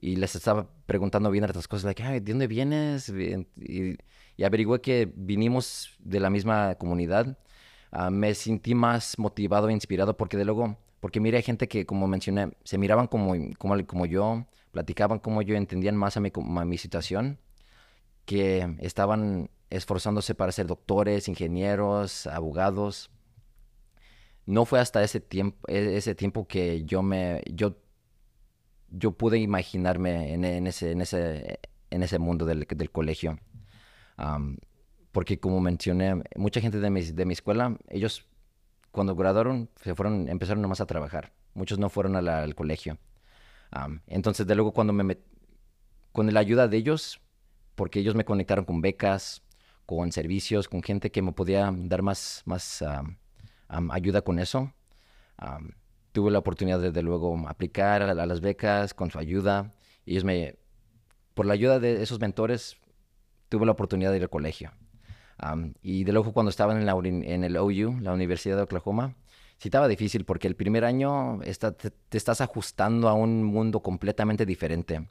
[0.01, 3.11] y les estaba preguntando bien otras cosas, like, ¿de dónde vienes?
[3.11, 3.97] Y,
[4.37, 7.38] y averigüé que vinimos de la misma comunidad.
[7.90, 12.09] Ah, me sentí más motivado e inspirado porque de luego, porque hay gente que, como
[12.09, 16.64] mencioné, se miraban como, como, como yo, platicaban como yo, entendían más a mi, a
[16.64, 17.38] mi situación,
[18.26, 23.10] que estaban esforzándose para ser doctores, ingenieros, abogados.
[24.46, 27.76] No fue hasta ese tiempo, e, ese tiempo que yo me, yo
[28.90, 31.58] yo pude imaginarme en, ese, en, ese,
[31.90, 33.38] en ese mundo del, del colegio.
[35.12, 38.26] porque como mencioné, mucha gente de mi, de mi escuela, ellos
[38.92, 41.32] cuando graduaron, se fueron, empezaron nomás a trabajar.
[41.54, 42.98] Muchos no fueron al colegio.
[44.06, 45.18] Entonces, de luego, cuando me
[46.12, 47.20] con la ayuda de ellos,
[47.74, 49.42] porque ellos me conectaron con becas,
[49.84, 52.84] con servicios, con gente que me podía dar más, más
[53.68, 54.72] ayuda con eso
[56.14, 59.74] tuve la oportunidad de, luego aplicar a, las becas con su ayuda.
[60.06, 60.54] Y ellos me,
[61.34, 62.76] por la ayuda de esos mentores,
[63.48, 64.70] tuve la oportunidad de ir al colegio.
[65.82, 69.16] y de luego cuando estaba en, la, en el OU, la Universidad de Oklahoma,
[69.58, 74.46] sí estaba difícil porque el primer año está, te, estás ajustando a un mundo completamente
[74.46, 75.08] diferente.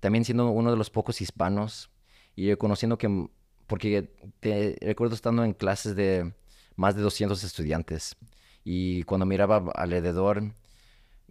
[0.00, 1.90] También siendo uno de los pocos hispanos
[2.36, 3.28] y conociendo que,
[3.66, 4.10] porque
[4.40, 6.34] te recuerdo estando en clases de
[6.76, 8.16] más de 200 estudiantes
[8.64, 10.54] y cuando miraba alrededor,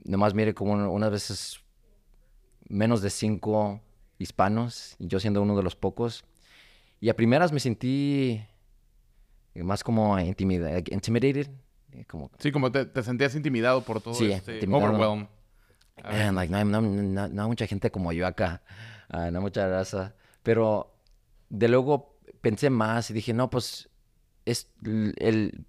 [0.03, 1.59] nomás mire como unas veces
[2.69, 3.81] menos de cinco
[4.19, 6.23] hispanos, y yo siendo uno de los pocos.
[6.99, 8.41] Y a primeras me sentí
[9.55, 11.49] más como intimida, intimidated.
[12.07, 15.27] Como, sí, como te, sentías intimidado por todo sí, este overwhelm.
[16.33, 18.61] like, no, no, no, no, mucha gente como yo acá,
[19.13, 20.15] uh, no mucha raza.
[20.41, 20.95] Pero
[21.49, 23.89] de luego pensé más y dije, no, pues
[24.45, 24.71] es
[25.19, 25.65] el,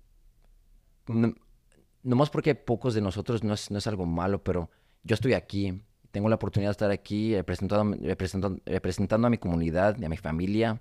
[2.02, 4.70] nomás porque pocos de nosotros no es, no es algo malo, pero
[5.02, 9.96] yo estoy aquí, tengo la oportunidad de estar aquí representando, representando, representando a mi comunidad
[9.98, 10.80] y a mi familia.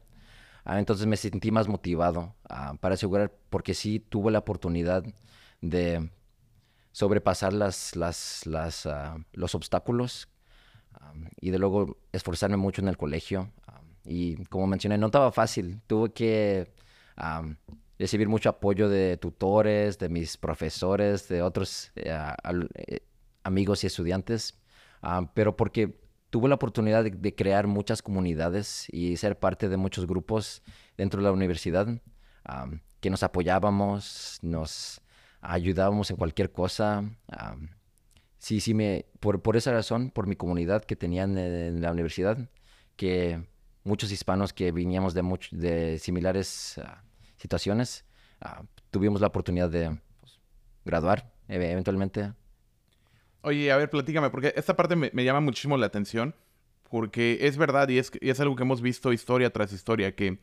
[0.66, 5.04] Ah, entonces me sentí más motivado ah, para asegurar, porque sí tuve la oportunidad
[5.62, 6.10] de
[6.92, 10.30] sobrepasar las, las, las, ah, los obstáculos
[11.42, 13.52] y de luego esforzarme mucho en el colegio.
[14.06, 15.82] y como mencioné, no estaba fácil.
[15.88, 16.72] Tuve que
[18.00, 22.16] recibir mucho apoyo de tutores, de mis profesores, de otros eh,
[22.76, 23.00] eh,
[23.44, 24.60] amigos y estudiantes,
[25.34, 26.03] pero porque
[26.34, 30.64] tuve la oportunidad de, crear muchas comunidades y ser parte de muchos grupos
[30.98, 31.88] dentro de la universidad
[32.44, 35.00] ah, que nos apoyábamos, nos
[35.42, 37.04] ayudábamos en cualquier cosa.
[37.28, 37.56] Ah,
[38.40, 42.50] sí, sí, me, por, por, esa razón, por mi comunidad que tenían en, la universidad,
[42.96, 43.48] que
[43.84, 46.82] muchos hispanos que veníamos de, de similares
[47.38, 48.06] situaciones,
[48.42, 50.40] ah, tuvimos la oportunidad de pues,
[50.84, 52.34] graduar eventualmente.
[53.44, 56.34] Oye, a ver, platícame, porque esta parte me, llama muchísimo la atención,
[56.90, 60.40] porque es verdad y es, es algo que hemos visto historia tras historia, que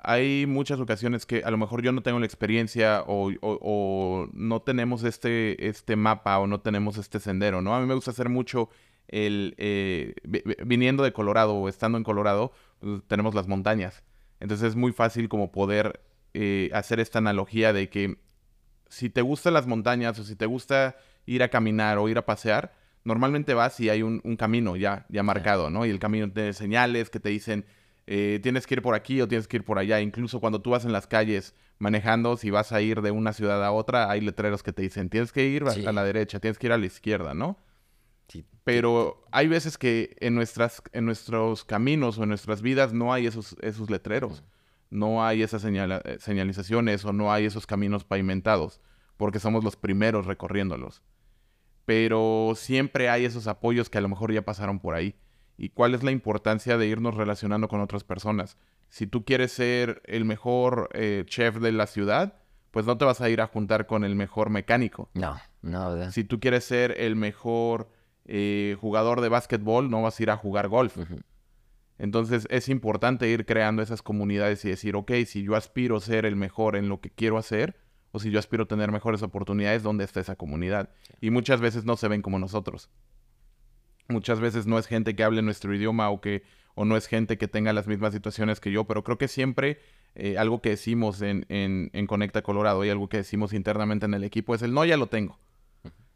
[0.00, 5.04] hay muchas ocasiones que a lo mejor yo no tengo la experiencia o, no tenemos
[5.04, 7.74] este, este mapa o no tenemos este sendero, ¿no?
[7.74, 8.70] A mí me gusta hacer mucho
[9.08, 9.54] el...
[9.58, 10.14] Eh,
[10.64, 14.04] viniendo de Colorado o estando en Colorado, pues, tenemos las montañas.
[14.40, 16.00] Entonces es muy fácil como poder
[16.32, 18.16] eh, hacer esta analogía de que
[18.88, 20.96] si te gustan las montañas o si te gusta
[21.28, 25.22] ir a caminar o ir a pasear, normalmente vas y hay un, camino ya, ya
[25.22, 25.86] marcado, ¿no?
[25.86, 27.64] Y el camino tiene señales que te dicen,
[28.06, 30.00] eh, tienes que ir por aquí o tienes que ir por allá.
[30.00, 33.64] Incluso cuando tú vas en las calles manejando, si vas a ir de una ciudad
[33.64, 36.66] a otra, hay letreros que te dicen, tienes que ir a la derecha, tienes que
[36.66, 37.58] ir a la izquierda, ¿no?
[38.64, 43.26] Pero hay veces que en, nuestras, en nuestros caminos o en nuestras vidas no hay
[43.26, 44.44] esos, esos letreros
[44.90, 48.80] no hay esas eh, señalizaciones o no hay esos caminos pavimentados,
[49.16, 51.02] porque somos los primeros recorriéndolos.
[51.88, 55.14] Pero siempre hay esos apoyos que a lo mejor ya pasaron por ahí.
[55.56, 58.58] ¿Y cuál es la importancia de irnos relacionando con otras personas?
[58.90, 63.22] Si tú quieres ser el mejor eh, chef de la ciudad, pues no te vas
[63.22, 65.08] a ir a juntar con el mejor mecánico.
[65.14, 66.12] No, no.
[66.12, 67.88] Si tú quieres ser el mejor
[68.26, 70.98] eh, jugador de básquetbol, no vas a ir a jugar golf.
[71.96, 76.26] Entonces es importante ir creando esas comunidades y decir, ok, si yo aspiro a ser
[76.26, 77.78] el mejor en lo que quiero hacer,
[78.12, 80.90] o si yo aspiro a tener mejores oportunidades, ¿dónde está esa comunidad?
[81.20, 82.90] Y muchas veces no se ven como nosotros.
[84.08, 86.42] Muchas veces no es gente que hable nuestro idioma o que
[86.74, 89.80] o no es gente que tenga las mismas situaciones que yo, pero creo que siempre
[90.14, 94.14] eh, algo que decimos en, en, en, Conecta Colorado y algo que decimos internamente en
[94.14, 95.38] el equipo es el no, ya lo tengo.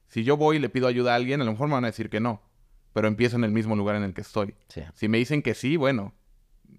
[0.07, 1.89] Si yo voy y le pido ayuda a alguien, a lo mejor me van a
[1.89, 2.41] decir que no
[2.93, 4.55] pero empiezo en el mismo lugar en el que estoy.
[4.95, 6.13] Si me dicen que sí, bueno,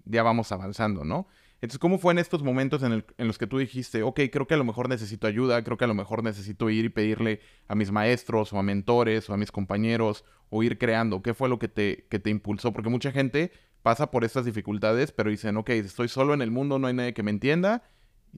[0.04, 1.26] ya vamos avanzando, ¿no?
[1.64, 4.58] Entonces, ¿cómo fue en estos momentos en, los que tú dijiste, ok, creo que a
[4.58, 7.90] lo mejor necesito ayuda, creo que a lo mejor necesito ir y pedirle a mis
[7.90, 11.22] maestros o a mentores o a mis compañeros o ir creando?
[11.22, 12.74] ¿Qué fue lo que te, que te impulsó?
[12.74, 13.50] Porque mucha gente
[13.80, 17.14] pasa por estas dificultades, pero dicen, ok, estoy solo en el mundo, no hay nadie
[17.14, 17.82] que me entienda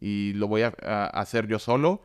[0.00, 0.68] y lo voy a,
[1.06, 2.02] hacer yo solo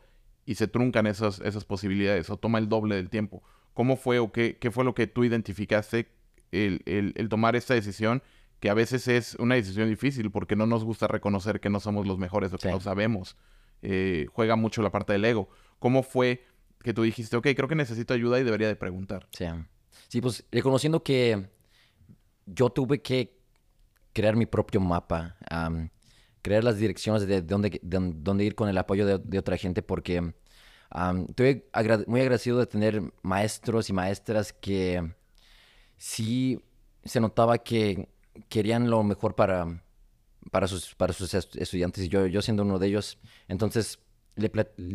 [0.47, 3.43] y se truncan esas, esas posibilidades o toma el doble del tiempo.
[3.75, 6.07] ¿Cómo fue o qué, qué fue lo que tú identificaste
[6.51, 8.23] el, el, tomar esta decisión?
[8.61, 12.07] Que a veces es una decisión difícil porque no nos gusta reconocer que no somos
[12.07, 13.35] los mejores o que no sabemos.
[13.81, 15.49] Eh, juega mucho la parte del ego.
[15.79, 16.45] ¿Cómo fue
[16.83, 19.27] que tú dijiste, ok, creo que necesito ayuda y debería de preguntar?
[19.31, 19.45] Sí,
[20.07, 21.49] sí pues reconociendo que
[22.45, 23.35] yo tuve que
[24.13, 25.37] crear mi propio mapa,
[26.41, 30.33] crear las direcciones de dónde, dónde ir con el apoyo de, otra gente, porque
[31.29, 31.63] estoy
[32.07, 35.13] muy agradecido de tener maestros y maestras que
[35.97, 36.63] sí
[37.03, 38.09] se notaba que
[38.49, 39.83] querían lo mejor para,
[40.51, 43.19] para, sus, para sus estudiantes, y yo, yo siendo uno de ellos.
[43.47, 43.99] Entonces,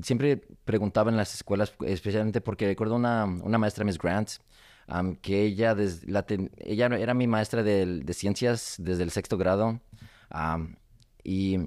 [0.03, 4.31] siempre preguntaba en las escuelas, especialmente porque recuerdo una, una maestra, Miss Grant,
[5.21, 6.25] que ella, la
[6.59, 9.81] ella era mi maestra de, ciencias desde el sexto grado.
[11.23, 11.59] y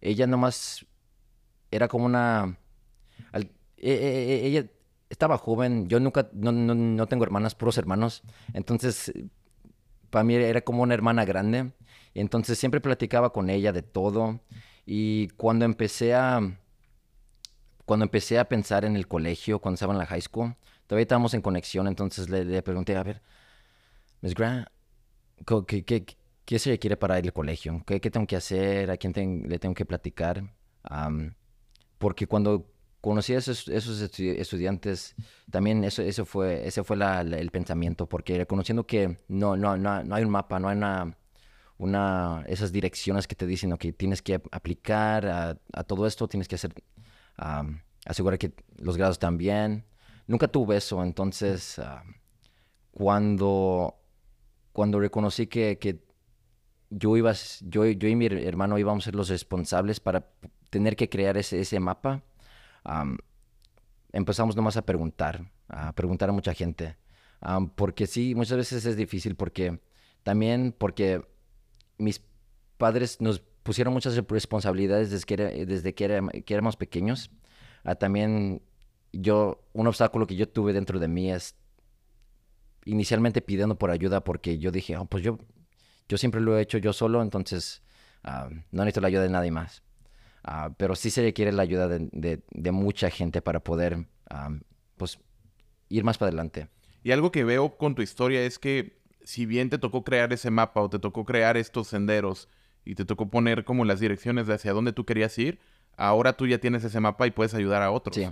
[0.00, 0.84] ella nomás
[1.70, 2.58] era como una...
[3.32, 4.66] E, e, e, ella
[5.08, 8.22] estaba joven, yo nunca, no, no, tengo hermanas, puros hermanos.
[8.54, 9.12] Entonces,
[10.12, 11.72] para mí era como una hermana grande.
[12.14, 14.40] Entonces siempre platicaba con ella de todo.
[14.84, 16.40] Y cuando empecé a...
[17.86, 20.54] Cuando empecé a pensar en el colegio, cuando estaba en la high school,
[20.86, 23.22] todavía estábamos en conexión, entonces le, pregunté, a ver,
[24.20, 24.68] Miss Grant,
[25.66, 26.06] ¿qué, qué,
[26.44, 27.82] qué se requiere para ir al colegio?
[27.84, 28.90] ¿Qué, qué tengo que hacer?
[28.90, 30.44] ¿A quién le tengo que platicar?
[31.98, 32.71] porque cuando
[33.02, 35.16] conocí a esos, esos estudiantes,
[35.50, 40.14] también eso, eso fue, ese fue el pensamiento, porque reconociendo que no, no, no, no
[40.14, 41.18] hay un mapa, no hay una,
[41.78, 46.54] una, esas direcciones que te dicen, que tienes que aplicar a, todo esto, tienes que
[46.54, 46.72] hacer,
[48.06, 49.84] asegurar que los grados están bien,
[50.28, 51.02] nunca tuve eso.
[51.02, 52.04] Entonces, ah,
[52.92, 53.96] cuando,
[54.72, 56.04] cuando reconocí que, que
[56.88, 60.30] yo, iba, yo, yo y mi hermano íbamos a ser los responsables para
[60.70, 62.22] tener que crear ese, ese mapa,
[64.12, 66.96] empezamos nomás a preguntar, a preguntar a mucha gente.
[67.74, 69.80] porque sí, muchas veces es difícil porque
[70.22, 71.22] también porque
[71.98, 72.22] mis
[72.76, 77.30] padres nos pusieron muchas responsabilidades desde que, desde que, que éramos pequeños.
[77.84, 78.62] a también
[79.12, 81.56] yo, un obstáculo que yo tuve dentro de mí es
[82.84, 85.38] inicialmente pidiendo por ayuda porque yo dije, oh, pues yo,
[86.08, 87.82] yo siempre lo he hecho yo solo, entonces
[88.24, 89.82] ah, no necesito la ayuda de nadie más.
[90.44, 94.06] Ah, pero sí se requiere la ayuda de, de, mucha gente para poder,
[94.96, 95.18] pues,
[95.88, 96.68] ir más para adelante.
[97.04, 100.50] Y algo que veo con tu historia es que si bien te tocó crear ese
[100.50, 102.48] mapa o te tocó crear estos senderos
[102.84, 105.60] y te tocó poner como las direcciones de hacia dónde tú querías ir,
[105.96, 108.16] ahora tú ya tienes ese mapa y puedes ayudar a otros.
[108.16, 108.28] Sí.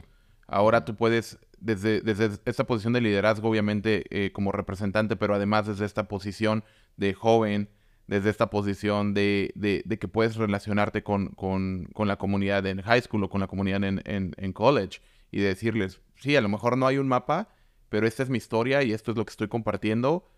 [0.49, 5.68] Ahora tú puedes, desde, desde esta posición de liderazgo, obviamente eh, como representante, pero además
[5.68, 6.64] desde esta posición
[6.96, 7.70] de joven,
[8.11, 13.01] desde esta posición de, de, que puedes relacionarte con, con, con, la comunidad en high
[13.01, 16.88] school o con la comunidad en, en, college y decirles, sí, a lo mejor no
[16.88, 17.51] hay un mapa,
[17.88, 20.29] pero esta es mi historia y esto es lo que estoy compartiendo.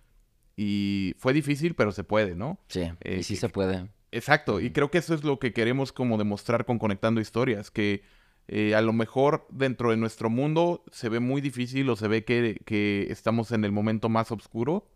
[0.54, 2.60] Y fue difícil, pero se puede, ¿no?
[2.68, 3.88] Sí, y sí se puede.
[4.10, 8.02] Exacto, y creo que eso es lo que queremos como demostrar con Conectando Historias, que
[8.48, 12.22] eh, a lo mejor dentro de nuestro mundo se ve muy difícil o se ve
[12.22, 14.90] que, estamos en el momento más oscuro,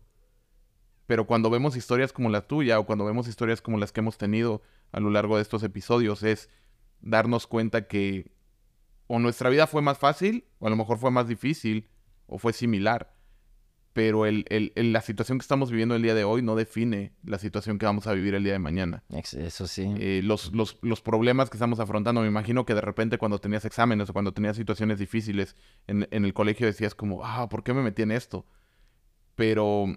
[1.07, 4.17] pero cuando vemos historias como la tuya o cuando vemos historias como las que hemos
[4.17, 6.49] tenido a lo largo de estos episodios es
[7.01, 8.31] darnos cuenta que
[9.07, 11.89] o nuestra vida fue más fácil o a lo mejor fue más difícil
[12.27, 13.17] o fue similar
[13.93, 17.79] pero el, la situación que estamos viviendo el día de hoy no define la situación
[17.79, 19.03] que vamos a vivir el día de mañana.
[19.09, 19.91] Eso sí.
[19.97, 23.65] Eh, los, los, los, problemas que estamos afrontando, me imagino que de repente cuando tenías
[23.65, 25.55] exámenes o cuando tenías situaciones difíciles
[25.87, 28.45] en, en el colegio decías como, ah, ¿por qué me metí en esto?
[29.33, 29.87] Pero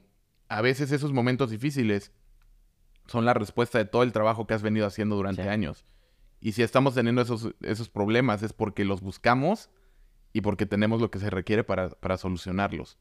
[0.51, 2.13] a veces esos momentos difíciles
[3.07, 5.87] son la respuesta de todo el trabajo que has venido haciendo durante años.
[6.41, 9.71] Y si estamos teniendo esos, esos problemas es porque los buscamos
[10.33, 12.99] y porque tenemos lo que se requiere para, para solucionarlos.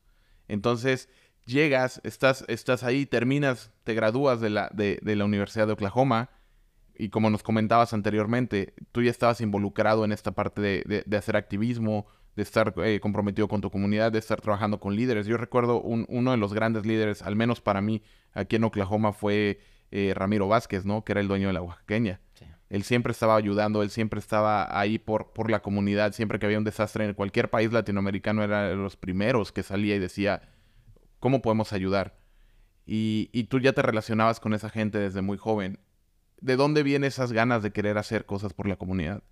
[0.48, 1.10] Entonces,
[1.46, 6.30] llegas, estás, estás ahí, terminas, te gradúas de la, de, la Universidad de Oklahoma
[6.96, 11.36] y como nos comentabas anteriormente, tú ya estabas involucrado en esta parte de, de, hacer
[11.36, 12.06] activismo,
[12.40, 15.28] de estar eh, comprometido con tu comunidad, de estar trabajando con líderes.
[15.28, 19.60] Yo recuerdo uno de los grandes líderes, al menos para mí, aquí en Oklahoma fue
[19.92, 21.04] eh, Ramiro Vázquez, ¿no?
[21.04, 22.22] Que era el dueño de la Oaxaqueña.
[22.70, 26.60] Él siempre estaba ayudando, él siempre estaba ahí por, por la comunidad, siempre que había
[26.60, 30.44] un desastre en cualquier país latinoamericano era de los primeros que salía y decía,
[31.20, 32.16] ¿cómo podemos ayudar?
[32.86, 35.80] Y, y tú ya te relacionabas con esa gente desde muy joven.
[36.42, 39.24] ¿de dónde vienen esas ganas de querer hacer cosas por la comunidad?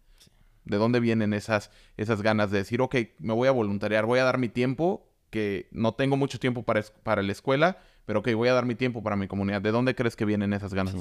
[0.68, 4.24] ¿De dónde vienen esas, esas ganas de decir, ok, me voy a voluntariar, voy a
[4.24, 8.50] dar mi tiempo, que no tengo mucho tiempo para, para la escuela, pero ok, voy
[8.50, 9.62] a dar mi tiempo para mi comunidad.
[9.62, 10.96] ¿De dónde crees que vienen esas ganas?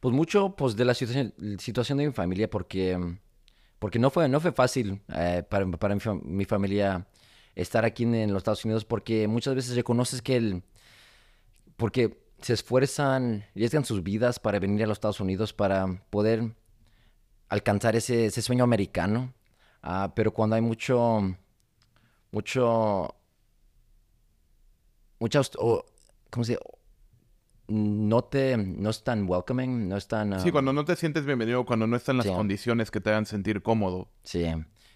[0.00, 2.98] Pues mucho, pues de la situación, situación de mi familia, porque,
[3.78, 7.06] porque no, fue, no fue fácil eh, para, para mi, familia
[7.54, 10.62] estar aquí en, los Estados Unidos, porque muchas veces reconoces que el...
[11.76, 16.54] Porque se esfuerzan, arriesgan sus vidas para venir a los Estados Unidos para poder
[17.54, 19.32] alcanzar ese, ese sueño americano.
[19.82, 21.36] Ah, pero cuando hay mucho,
[22.32, 23.14] mucho,
[25.18, 26.64] muchas, ¿cómo se dice?
[27.66, 30.38] No te, no es tan welcoming, no es tan...
[30.40, 33.62] sí, cuando no te sientes bienvenido, cuando no están las condiciones que te hagan sentir
[33.62, 34.08] cómodo.
[34.22, 34.44] Sí,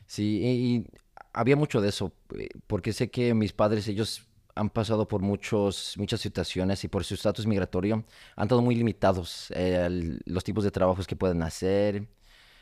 [0.06, 0.86] sí, y,
[1.32, 5.94] había mucho de eso, eh, porque sé que mis padres, ellos han pasado por muchos,
[5.96, 8.04] muchas situaciones y por su estatus migratorio
[8.36, 12.08] han estado muy limitados eh, los tipos de trabajos que pueden hacer,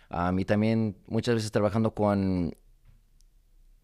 [0.08, 2.56] a mí también muchas veces trabajando con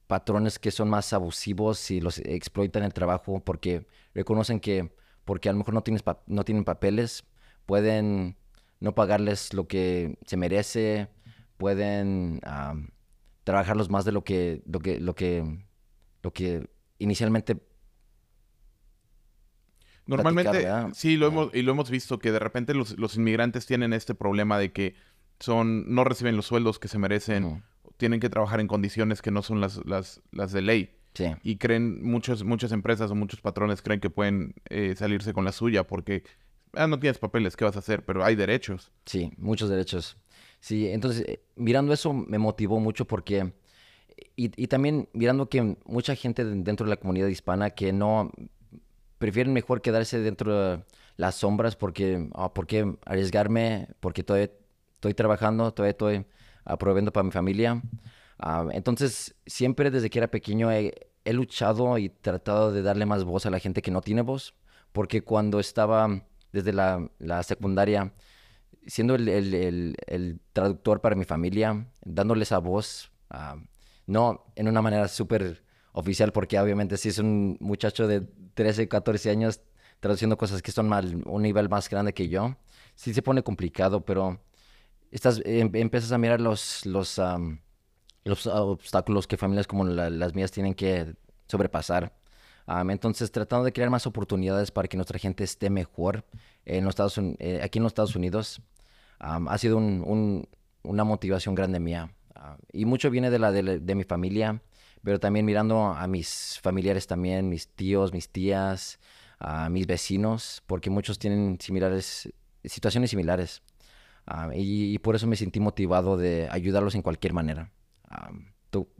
[0.07, 5.53] patrones que son más abusivos y los exploitan el trabajo porque reconocen que porque a
[5.53, 7.25] lo mejor no, tienes no tienen papeles,
[7.67, 8.37] pueden
[8.81, 11.09] no pagarles lo que se merece,
[11.57, 12.41] pueden
[13.45, 15.65] trabajarlos más de lo que, lo que, lo que,
[16.23, 17.61] lo que inicialmente
[20.05, 23.93] Normalmente, sí, lo hemos, y lo hemos visto que de repente los, los inmigrantes tienen
[23.93, 24.97] este problema de que
[25.43, 27.65] son, no reciben los sueldos que se merecen,
[27.97, 30.91] tienen que trabajar en condiciones que no son las, las, las de ley.
[31.43, 35.53] Y creen, muchos, muchas empresas o muchos patrones creen que pueden eh, salirse con la
[35.53, 36.23] suya porque
[36.73, 38.05] ah, no tienes papeles, ¿qué vas a hacer?
[38.05, 38.93] Pero hay derechos.
[39.05, 40.17] Sí, muchos derechos.
[40.61, 43.53] Sí, entonces, eh, mirando eso me motivó mucho porque...
[44.37, 48.31] Y, y, también mirando que mucha gente dentro de la comunidad hispana que no
[49.19, 50.85] prefieren mejor quedarse dentro de
[51.17, 53.89] las sombras porque, oh, ¿por qué arriesgarme?
[54.01, 54.51] Porque todavía
[55.03, 56.27] estoy trabajando, todavía estoy
[56.79, 57.83] proveyendo para mi familia.
[58.39, 63.47] Ah, entonces, siempre desde que era pequeño he, luchado y tratado de darle más voz
[63.47, 64.55] a la gente que no tiene voz,
[64.93, 67.09] porque cuando estaba desde la,
[67.43, 68.13] secundaria,
[68.87, 73.57] siendo el, traductor para mi familia, dándole esa voz, ah,
[74.07, 78.21] no en una manera súper oficial, porque obviamente si es un muchacho de
[78.55, 79.61] 13, 14 años
[79.99, 82.57] traduciendo cosas que son mal, un nivel más grande que yo,
[82.95, 84.41] sí se pone complicado, pero
[85.13, 87.21] estás, em, empiezas a mirar los, los,
[88.25, 91.15] los obstáculos que familias como las mías tienen que
[91.47, 92.13] sobrepasar.
[92.89, 96.25] entonces, tratando de crear más oportunidades para que nuestra gente esté mejor
[96.65, 98.63] en los Estados, eh, aquí en los Estados Unidos,
[99.21, 100.49] ha sido un,
[100.83, 102.13] una motivación grande mía.
[102.73, 104.63] y mucho viene de la de, de, mi familia,
[105.05, 108.99] pero también mirando a mis familiares también, mis tíos, mis tías,
[109.39, 112.33] a mis vecinos, porque muchos tienen similares,
[112.65, 113.63] situaciones similares.
[114.27, 117.73] Ah, y, por eso me sentí motivado de ayudarlos en cualquier manera.
[118.09, 118.31] Ah,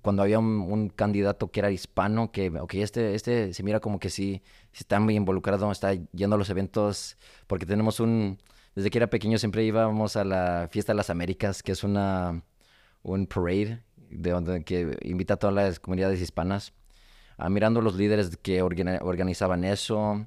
[0.03, 4.43] cuando había un, candidato que era hispano, que este, este se mira como que sí,
[4.73, 8.39] está muy involucrado, está yendo a los eventos, porque tenemos un,
[8.75, 12.43] desde que era pequeño siempre íbamos a la Fiesta de las Américas, que es una,
[13.03, 16.73] un parade de donde, que invita a todas las comunidades hispanas,
[17.39, 20.27] uh, mirando los líderes que organizaban eso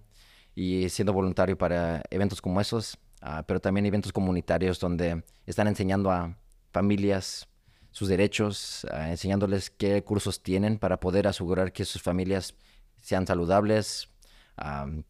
[0.55, 2.97] y siendo voluntario para eventos como esos.
[3.21, 6.37] Ah, pero también eventos comunitarios donde están enseñando a
[6.71, 7.47] familias
[7.91, 12.55] sus derechos, ah, enseñándoles qué cursos tienen para poder asegurar que sus familias
[13.01, 14.09] sean saludables,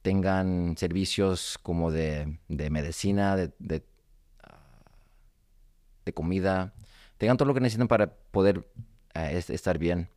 [0.02, 3.84] tengan servicios como de, medicina, de, de,
[6.14, 6.74] comida,
[7.18, 8.68] tengan todo lo que necesitan para poder
[9.14, 10.10] estar bien.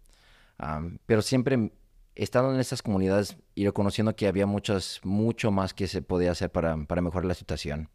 [1.07, 1.70] pero siempre
[2.18, 6.50] estando en estas comunidades y reconociendo que había muchas, mucho más que se podía hacer
[6.50, 7.88] para, mejorar la situación.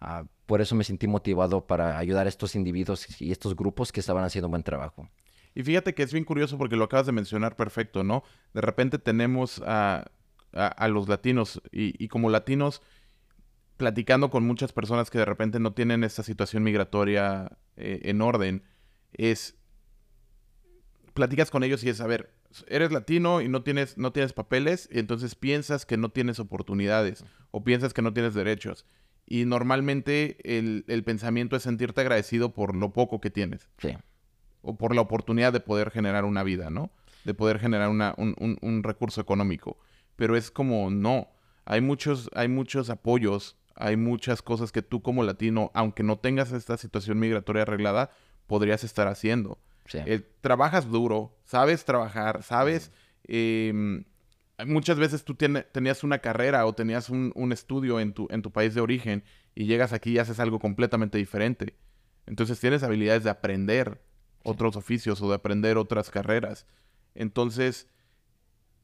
[0.00, 4.00] Ah, por eso me sentí motivado para ayudar a estos individuos y estos grupos que
[4.00, 5.08] estaban haciendo un buen trabajo.
[5.54, 8.24] Y fíjate que es bien curioso porque lo acabas de mencionar perfecto, ¿no?
[8.52, 10.10] De repente tenemos a,
[10.88, 12.82] los latinos y, como latinos
[13.76, 18.62] platicando con muchas personas que de repente no tienen esta situación migratoria eh, en orden,
[19.12, 19.56] es
[21.12, 22.32] platicas con ellos y es, a ver,
[22.68, 27.24] eres latino y no tienes, no tienes papeles, y entonces piensas que no tienes oportunidades
[27.50, 28.86] o piensas que no tienes derechos.
[29.26, 33.68] Y normalmente el, pensamiento es sentirte agradecido por lo poco que tienes.
[33.78, 33.96] Sí.
[34.62, 36.90] O por la oportunidad de poder generar una vida, ¿no?
[37.24, 39.78] De poder generar una, un, un, recurso económico.
[40.16, 41.28] Pero es como, no.
[41.64, 46.52] Hay muchos, hay muchos apoyos, hay muchas cosas que tú como latino, aunque no tengas
[46.52, 48.10] esta situación migratoria arreglada,
[48.46, 49.58] podrías estar haciendo.
[49.92, 52.90] Eh, trabajas duro, sabes trabajar, sabes
[53.24, 54.04] em,
[54.66, 58.74] muchas veces tú tenías una carrera o tenías un, estudio en tu, en tu país
[58.74, 59.24] de origen
[59.54, 61.76] y llegas aquí y haces algo completamente diferente.
[62.26, 64.02] Entonces tienes habilidades de aprender
[64.42, 66.66] otros oficios o de aprender otras carreras.
[67.14, 67.88] Entonces,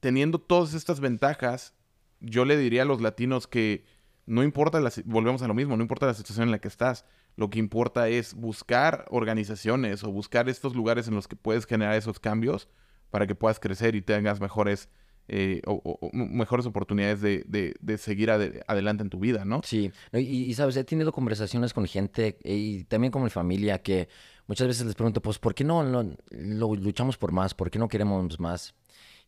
[0.00, 1.74] teniendo todas estas ventajas,
[2.20, 3.84] yo le diría a los latinos que
[4.26, 7.04] no importa, la, volvemos a lo mismo, no importa la situación en la que estás,
[7.40, 11.94] lo que importa es buscar organizaciones o buscar estos lugares en los que puedes generar
[11.94, 12.68] esos cambios
[13.08, 14.90] para que puedas crecer y tengas mejores
[15.26, 19.62] eh, o, mejores oportunidades de, seguir adelante en tu vida, ¿no?
[19.64, 24.10] Sí, y, sabes, he tenido conversaciones con gente eh, y también con mi familia que
[24.46, 25.82] muchas veces les pregunto, pues, ¿por qué no,
[26.28, 27.54] lo luchamos por más?
[27.54, 28.74] ¿Por qué no queremos más?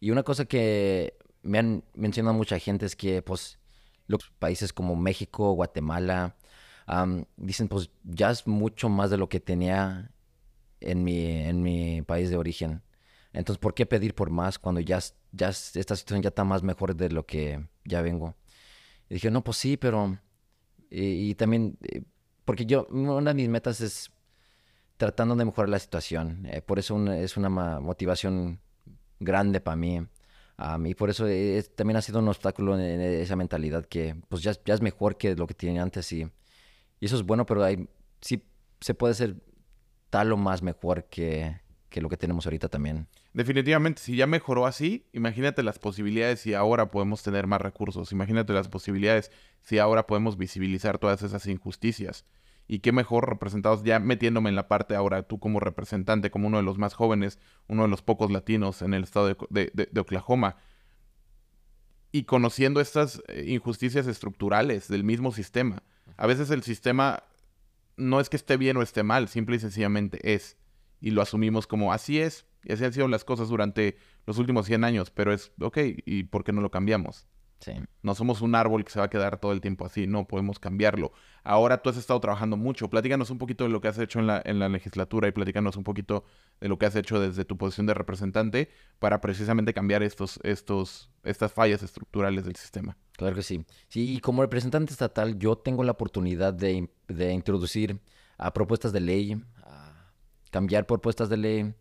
[0.00, 3.58] Y una cosa que me han mencionado mucha gente es que, pues,
[4.06, 6.36] los países como México, Guatemala,
[7.36, 10.10] dicen, pues, ya es mucho más de lo que tenía
[10.80, 12.82] en mi, en mi país de origen.
[13.32, 14.98] Entonces, ¿por qué pedir por más cuando ya,
[15.32, 18.36] ya esta situación ya está más mejor de lo que ya vengo?
[19.08, 20.18] Y dije, no, pues sí, pero...
[20.90, 22.02] Y, también, eh,
[22.44, 24.10] porque yo, una de mis metas es
[24.98, 26.44] tratando de mejorar la situación.
[26.46, 28.60] Eh, por eso es una motivación
[29.18, 30.06] grande para mí.
[30.84, 31.26] y por eso
[31.74, 35.46] también ha sido un obstáculo en, esa mentalidad que pues ya, es mejor que lo
[35.46, 36.12] que tenía antes.
[36.12, 36.30] Y,
[37.02, 37.88] y eso es bueno, pero hay,
[38.20, 38.44] sí
[38.80, 39.34] se puede ser
[40.08, 43.08] tal o más mejor que, que lo que tenemos ahorita también.
[43.32, 48.52] Definitivamente, si ya mejoró así, imagínate las posibilidades si ahora podemos tener más recursos, imagínate
[48.52, 49.32] las posibilidades
[49.62, 52.24] si ahora podemos visibilizar todas esas injusticias.
[52.68, 56.58] Y qué mejor representados, ya metiéndome en la parte ahora, tú como representante, como uno
[56.58, 60.54] de los más jóvenes, uno de los pocos latinos en el estado de, Oklahoma,
[62.12, 65.82] y conociendo estas eh, injusticias estructurales del mismo sistema.
[66.16, 67.24] A veces el sistema
[67.96, 70.56] no es que esté bien o esté mal, simple y sencillamente es
[71.02, 74.66] y lo asumimos como así es, y así han sido las cosas durante los últimos
[74.66, 77.26] 100 años, pero es, ok, ¿y por qué no lo cambiamos?
[77.62, 77.74] Sí.
[78.02, 80.58] No somos un árbol que se va a quedar todo el tiempo así, no, podemos
[80.58, 81.12] cambiarlo.
[81.44, 84.26] Ahora tú has estado trabajando mucho, platícanos un poquito de lo que has hecho en
[84.26, 86.24] la, en la legislatura y platícanos un poquito
[86.60, 91.08] de lo que has hecho desde tu posición de representante para precisamente cambiar estos, estos,
[91.22, 92.96] estas fallas estructurales del sistema.
[93.12, 93.64] Claro que sí.
[93.86, 98.00] Sí, y como representante estatal yo tengo la oportunidad de, de introducir
[98.38, 99.40] a propuestas de ley,
[100.50, 101.74] cambiar propuestas de ley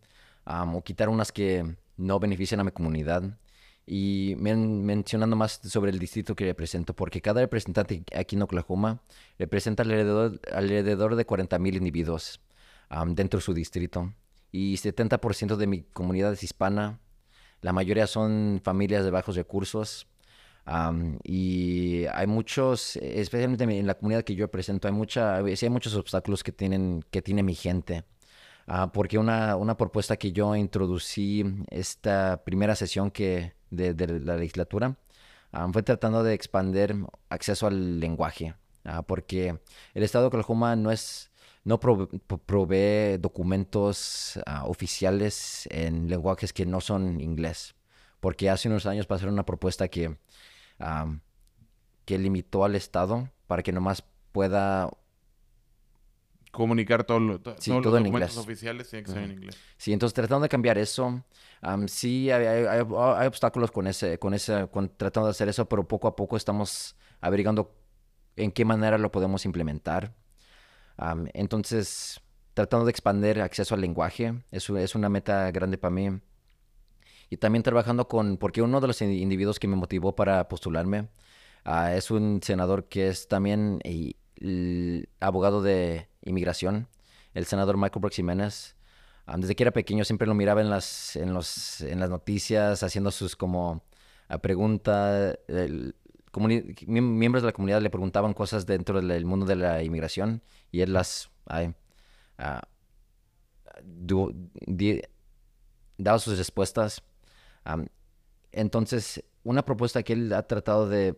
[0.46, 3.36] o quitar unas que no benefician a mi comunidad.
[3.84, 9.02] Y mencionando más sobre el distrito que represento, porque cada representante aquí en Oklahoma
[9.38, 12.40] representa alrededor, alrededor de 40 mil individuos
[13.08, 14.12] dentro de su distrito.
[14.52, 17.00] Y 70% de mi comunidad es hispana.
[17.60, 20.06] La mayoría son familias de bajos recursos.
[21.24, 26.44] y hay muchos, especialmente en la comunidad que yo represento, hay, mucha, hay muchos obstáculos
[26.44, 28.04] que, tienen, que tiene mi gente.
[28.66, 34.96] Ah, porque una, una, propuesta que yo introducí esta primera sesión que de, la legislatura
[35.52, 36.94] ah, fue tratando de expandir
[37.28, 38.54] acceso al lenguaje,
[38.84, 39.58] ah, porque
[39.94, 41.30] el Estado de Oklahoma no es
[41.64, 47.76] no provee documentos oficiales en lenguajes que no son inglés,
[48.18, 50.16] porque hace unos años pasaron una propuesta que,
[52.04, 54.02] que limitó al Estado para que nomás
[54.32, 54.90] pueda
[56.52, 59.58] comunicar todo, todos los documentos oficiales tienen que ser en inglés.
[59.78, 61.24] Sí, entonces tratando de cambiar eso,
[61.86, 66.14] sí hay, obstáculos con ese, con ese, con tratando de hacer eso, pero poco a
[66.14, 67.74] poco estamos averiguando
[68.36, 70.14] en qué manera lo podemos implementar.
[71.32, 72.20] entonces,
[72.54, 76.20] tratando de expandir acceso al lenguaje, eso es una meta grande para mí.
[77.30, 81.08] Y también trabajando con, porque uno de los individuos que me motivó para postularme
[81.64, 83.80] ah, es un senador que es también
[85.18, 86.88] abogado de inmigración,
[87.34, 88.76] el senador Michael Brooks.
[89.26, 92.82] Ah, desde que era pequeño siempre lo miraba en las, en los, en las noticias,
[92.82, 93.84] haciendo sus como
[94.28, 95.38] ah, preguntas.
[96.86, 100.92] miembros de la comunidad le preguntaban cosas dentro del mundo de la inmigración y él
[100.92, 101.72] las ah,
[105.98, 107.02] daba sus respuestas.
[108.50, 111.14] entonces, una propuesta que él ha tratado de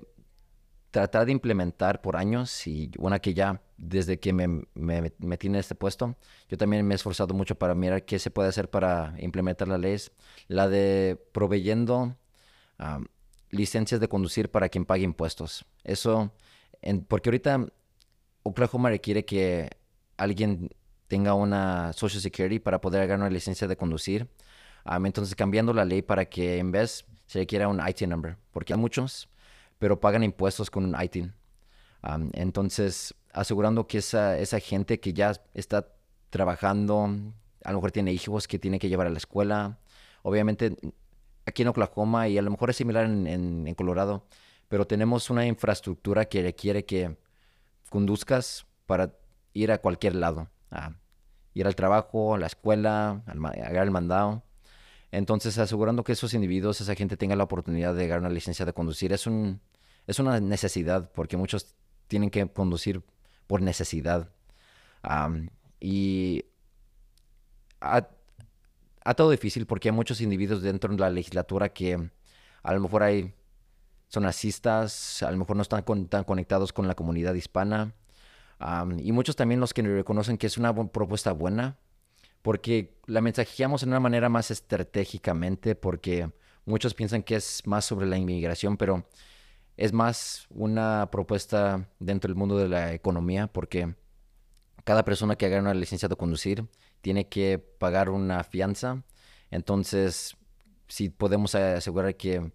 [0.90, 5.74] tratar de implementar por años y una que ya desde que me, metí en este
[5.74, 6.16] puesto,
[6.48, 9.78] yo también me he esforzado mucho para mirar qué se puede hacer para implementar la
[9.78, 9.96] ley,
[10.48, 12.16] la de proveyendo
[13.50, 15.64] licencias de conducir para quien pague impuestos.
[15.84, 16.32] Eso,
[17.08, 17.66] porque ahorita
[18.42, 19.70] Oklahoma requiere que
[20.16, 20.70] alguien
[21.08, 24.28] tenga una Social Security para poder ganar una licencia de conducir.
[25.04, 28.78] entonces cambiando la ley para que en vez se requiera un IT number, porque hay
[28.78, 29.28] muchos
[29.78, 31.34] pero pagan impuestos con un ITIN.
[32.32, 35.88] Entonces, asegurando que esa, esa gente que ya está
[36.30, 37.08] trabajando,
[37.64, 39.78] a lo mejor tiene hijos que tiene que llevar a la escuela,
[40.22, 40.76] obviamente
[41.46, 44.26] aquí en Oklahoma y a lo mejor es similar en, Colorado,
[44.68, 47.16] pero tenemos una infraestructura que requiere que
[47.90, 49.14] conduzcas para
[49.52, 50.48] ir a cualquier lado,
[51.54, 54.42] ir al trabajo, a la escuela, a agarrar el mandado.
[55.12, 58.72] Entonces, asegurando que esos individuos, esa gente tenga la oportunidad de ganar una licencia de
[58.72, 59.60] conducir, es, un,
[60.08, 61.76] es una necesidad, porque muchos
[62.08, 63.02] tienen que conducir
[63.46, 64.30] por necesidad.
[65.80, 66.44] y
[67.80, 68.08] ha,
[69.14, 72.10] todo difícil porque hay muchos individuos dentro de la legislatura que
[72.62, 73.34] a lo mejor hay,
[74.08, 77.94] son racistas, a lo mejor no están tan conectados con la comunidad hispana.
[78.98, 81.78] y muchos también los que reconocen que es una propuesta buena,
[82.42, 86.30] porque la mensajeamos en una manera más estratégicamente, porque
[86.64, 89.06] muchos piensan que es más sobre la inmigración, pero
[89.76, 93.94] es más una propuesta dentro del mundo de la economía, porque
[94.84, 96.66] cada persona que haga una licencia de conducir
[97.00, 99.02] tiene que pagar una fianza.
[99.50, 100.36] Entonces,
[100.88, 102.52] si podemos asegurar que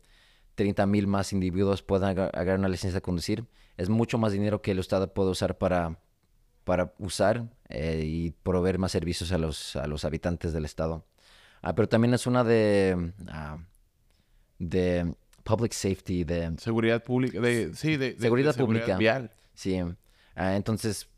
[0.55, 3.45] 30 mil más individuos puedan agarrar una licencia de conducir,
[3.77, 5.99] es mucho más dinero que el Estado puede usar para
[6.69, 11.03] para usar eh, y proveer más servicios a los, a los habitantes del estado.
[11.63, 13.57] Ah, pero también es una de, ah,
[14.59, 15.15] de
[15.49, 16.53] public safety, de...
[16.57, 18.97] Seguridad pública, de, sí, de, seguridad, pública.
[18.97, 19.31] Vial.
[19.55, 19.79] Sí,
[20.35, 21.09] ah, entonces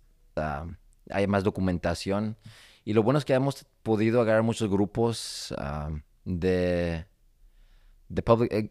[1.09, 2.37] hay más documentación.
[2.85, 5.53] Y lo bueno es que hemos podido agarrar muchos grupos
[6.23, 7.05] de,
[8.07, 8.69] de public, eh,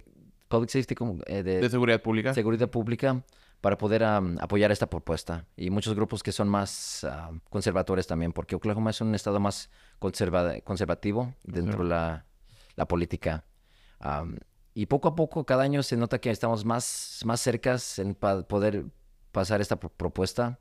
[0.48, 2.32] public safety, como, eh, de, de seguridad pública.
[2.32, 3.22] Seguridad pública
[3.60, 5.44] para poder apoyar esta propuesta.
[5.54, 7.06] Y muchos grupos que son más
[7.50, 12.24] conservadores también, porque Oklahoma es un estado más conservativo dentro de la,
[12.76, 13.44] la, política.
[14.74, 18.84] Y poco a poco, cada año se nota que estamos más, más cercas en poder
[19.32, 20.58] pasar esta propuesta.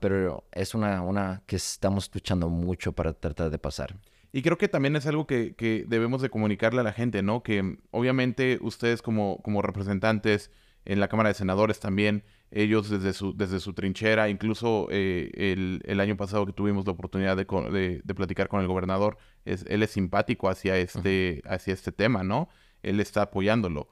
[0.00, 3.96] pero es una, una que estamos luchando mucho para tratar de pasar.
[4.32, 7.42] Y creo que también es algo que, que, debemos de comunicarle a la gente, ¿no?
[7.42, 10.50] Que obviamente ustedes como, como representantes
[10.84, 16.00] en la Cámara de Senadores también, ellos desde su, desde su trinchera, incluso eh, el,
[16.00, 19.90] año pasado que tuvimos la oportunidad de, de, platicar con el gobernador, es, él es
[19.90, 22.48] simpático hacia este, hacia este tema, ¿no?
[22.82, 23.88] Él está apoyándolo.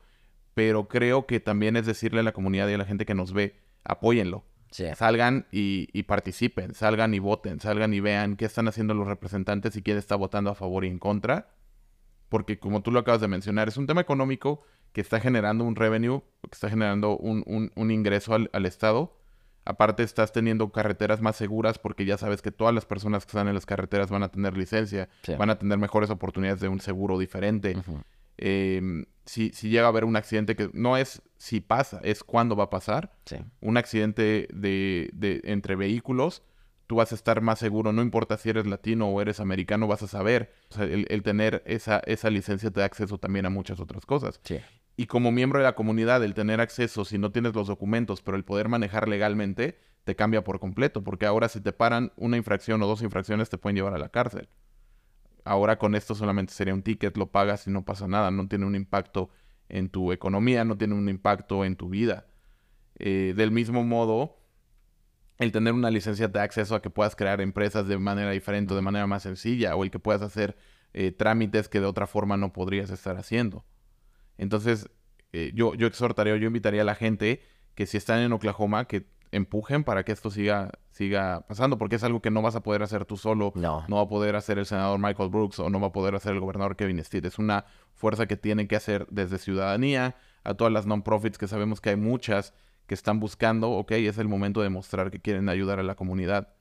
[0.55, 3.33] Pero creo que también es decirle a la comunidad y a la gente que nos
[3.33, 4.45] ve, apóyenlo.
[4.95, 9.75] Salgan y, y, participen, salgan y voten, salgan y vean qué están haciendo los representantes
[9.75, 11.49] y quién está votando a favor y en contra.
[12.29, 14.63] Porque como tú lo acabas de mencionar, es un tema económico
[14.93, 19.17] que está generando un revenue, que está generando un, un, ingreso al, al, Estado.
[19.65, 23.49] Aparte estás teniendo carreteras más seguras porque ya sabes que todas las personas que están
[23.49, 27.19] en las carreteras van a tener licencia, van a tener mejores oportunidades de un seguro
[27.19, 27.77] diferente.
[28.41, 32.57] Em, si, si, llega a haber un accidente que no es si pasa, es cuándo
[32.57, 33.13] va a pasar.
[33.61, 36.43] Un accidente de, de, entre vehículos,
[36.87, 40.03] tú vas a estar más seguro, no importa si eres latino o eres americano, vas
[40.03, 40.53] a saber.
[40.71, 44.07] O sea, el, el, tener esa, esa licencia te da acceso también a muchas otras
[44.07, 44.41] cosas.
[44.43, 44.59] Sí.
[44.97, 48.37] Y como miembro de la comunidad, el tener acceso, si no tienes los documentos, pero
[48.37, 52.83] el poder manejar legalmente, te cambia por completo, porque ahora si te paran una infracción
[52.83, 54.49] o dos infracciones, te pueden llevar a la cárcel.
[55.45, 58.67] Ahora con esto solamente sería un ticket, lo pagas y no pasa nada, no tiene
[58.67, 59.31] un impacto
[59.69, 62.27] en tu economía, no tiene un impacto en tu vida.
[62.99, 64.39] Eh, del mismo modo,
[65.39, 68.77] el tener una licencia de acceso a que puedas crear empresas de manera diferente o
[68.77, 70.57] de manera más sencilla, o el que puedas hacer
[70.93, 73.65] eh, trámites que de otra forma no podrías estar haciendo.
[74.37, 74.91] Entonces,
[75.33, 77.43] eh, yo, yo exhortaría, yo invitaría a la gente
[77.75, 82.05] que si están en Oklahoma, que empujen para que esto siga, siga pasando, porque es
[82.05, 83.85] algo que no vas a poder hacer tú solo, no.
[83.89, 86.33] no va a poder hacer el senador Michael Brooks o no va a poder hacer
[86.33, 87.25] el gobernador Kevin Steed.
[87.25, 87.65] Es una
[87.95, 91.97] fuerza que tiene que hacer desde ciudadanía a todas las non-profits, que sabemos que hay
[91.97, 92.55] muchas
[92.87, 96.55] que están buscando, ok, es el momento de mostrar que quieren ayudar a la comunidad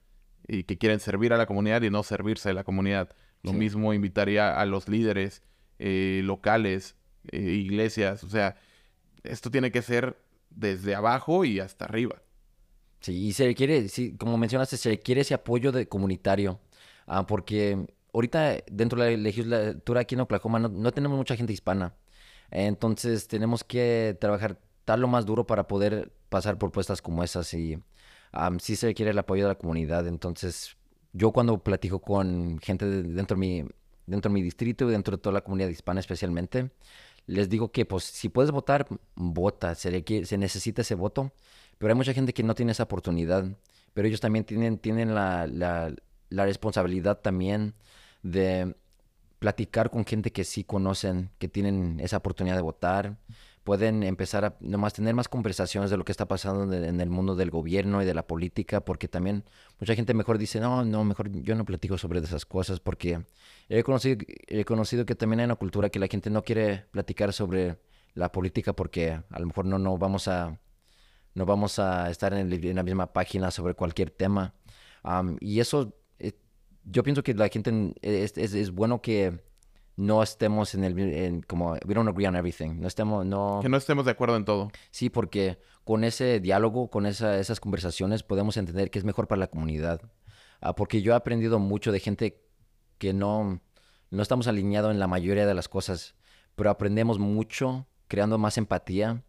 [0.47, 3.09] y que quieren servir a la comunidad y no servirse de la comunidad.
[3.41, 5.41] Lo mismo invitaría a los líderes
[5.79, 6.97] eh, locales
[7.31, 8.57] eh, iglesias, o sea,
[9.23, 12.21] esto tiene que ser desde abajo y hasta arriba.
[13.01, 16.59] Sí, y se requiere, sí, como mencionaste, se requiere ese apoyo de comunitario,
[17.07, 21.95] ah, porque ahorita dentro de la legislatura aquí en Oklahoma no, tenemos mucha gente hispana,
[22.51, 27.53] entonces tenemos que trabajar tal lo más duro para poder pasar por puestas como esas
[27.53, 27.79] y
[28.59, 30.75] sí se requiere el apoyo de la comunidad, entonces
[31.13, 33.65] yo cuando platico con gente dentro de mi
[34.07, 36.71] dentro de mi distrito y dentro de toda la comunidad hispana especialmente,
[37.27, 41.31] les digo que pues si puedes votar, vota, se, se necesita ese voto,
[41.79, 43.45] pero hay mucha gente que no tiene esa oportunidad,
[43.93, 45.91] pero ellos también tienen, tienen la, la,
[46.29, 47.73] la responsabilidad también
[48.21, 48.75] de
[49.39, 53.17] platicar con gente que sí conocen, que tienen esa oportunidad de votar,
[53.63, 57.35] pueden empezar a nomás tener más conversaciones de lo que está pasando en el mundo
[57.35, 59.45] del gobierno y de la política, porque también
[59.79, 63.23] mucha gente mejor dice, no, no, mejor yo no platico sobre esas cosas, porque
[63.69, 67.31] he conocido, he conocido que también hay una cultura que la gente no quiere platicar
[67.31, 67.77] sobre
[68.15, 70.59] la política porque a lo mejor no, no vamos a
[71.33, 74.53] no vamos a estar en, la misma página sobre cualquier tema.
[75.39, 76.33] y eso, eh,
[76.83, 79.43] yo pienso que la gente es, es, es bueno que
[79.95, 82.79] no estemos en el en, como we don't agree on everything.
[82.79, 84.71] No estemos no que no estemos de acuerdo en todo.
[84.91, 89.39] Sí porque con ese diálogo con esa, esas conversaciones podemos entender que es mejor para
[89.39, 90.01] la comunidad.
[90.61, 92.41] Ah, porque yo he aprendido mucho de gente
[92.97, 93.59] que no
[94.09, 96.15] no estamos alineados en la mayoría de las cosas
[96.59, 99.23] pero aprendemos mucho creando más empatía.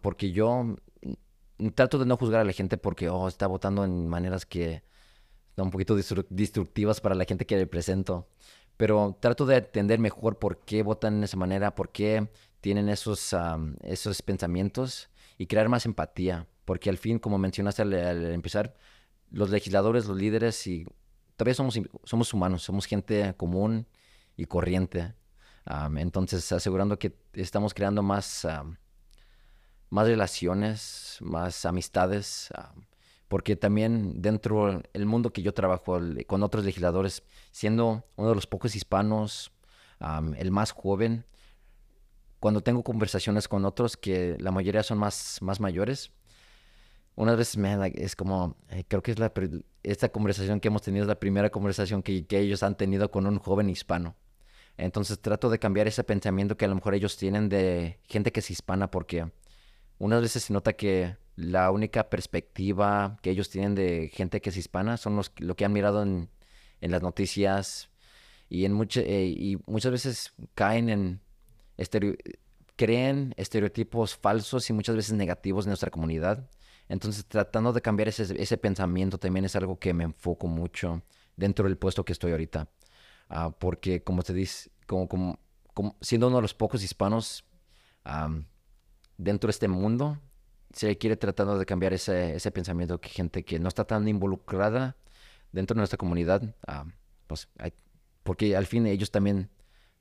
[0.00, 0.76] Porque yo
[1.74, 4.82] trato de no juzgar a la gente porque oh, está votando en maneras que
[5.56, 8.28] son un poquito destructivas para la gente que represento
[8.76, 12.28] pero trato de entender mejor por qué votan de esa manera, por qué
[12.60, 13.34] tienen esos,
[13.82, 17.92] esos pensamientos y crear más empatía, porque al fin, como mencionaste al,
[18.32, 18.74] empezar,
[19.30, 20.86] los legisladores, los líderes, y
[21.36, 23.86] todavía somos, somos humanos, somos gente común
[24.36, 25.14] y corriente.
[25.96, 28.46] entonces, asegurando que estamos creando más,
[29.94, 32.52] más relaciones, más amistades,
[33.28, 37.22] porque también dentro del mundo que yo trabajo con otros legisladores,
[37.52, 39.52] siendo uno de los pocos hispanos,
[40.36, 41.24] el más joven,
[42.40, 46.10] cuando tengo conversaciones con otros que la mayoría son más, más mayores,
[47.14, 49.32] unas veces me es como, eh, creo que es la,
[49.84, 53.28] esta conversación que hemos tenido es la primera conversación que, que ellos han tenido con
[53.28, 54.16] un joven hispano.
[54.76, 58.40] Entonces trato de cambiar ese pensamiento que a lo mejor ellos tienen de gente que
[58.40, 59.30] es hispana porque
[59.98, 64.56] unas veces se nota que la única perspectiva que ellos tienen de gente que es
[64.56, 66.28] hispana son los, lo que han mirado en,
[66.80, 67.88] las noticias
[68.50, 71.20] y, en eh, y muchas veces caen en
[72.76, 76.48] creen estereotipos falsos y muchas veces negativos en nuestra comunidad.
[76.88, 81.02] Entonces, tratando de cambiar ese, ese pensamiento también es algo que me enfoco mucho
[81.36, 82.68] dentro del puesto que estoy ahorita.
[83.28, 87.44] Ah, porque, como te dice, como, como, siendo uno de los pocos hispanos
[89.16, 90.20] dentro de este mundo,
[90.72, 94.96] se quiere tratando de cambiar ese, ese pensamiento que gente que no está tan involucrada
[95.52, 96.84] dentro de nuestra comunidad, ah,
[97.26, 97.48] pues,
[98.22, 99.50] porque al fin ellos también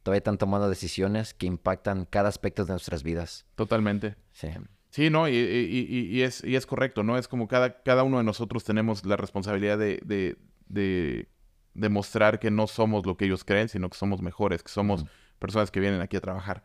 [0.01, 3.45] todavía están tomando decisiones que impactan cada aspecto de nuestras vidas.
[3.55, 4.16] Totalmente.
[4.32, 4.49] Sí.
[4.89, 7.18] Sí, no, y, y, es, y es correcto, ¿no?
[7.18, 10.38] Es como cada, cada uno de nosotros tenemos la responsabilidad de, de,
[10.68, 11.30] de
[11.74, 15.03] demostrar que no somos lo que ellos creen, sino que somos mejores, que somos
[15.39, 16.64] personas que vienen aquí a trabajar.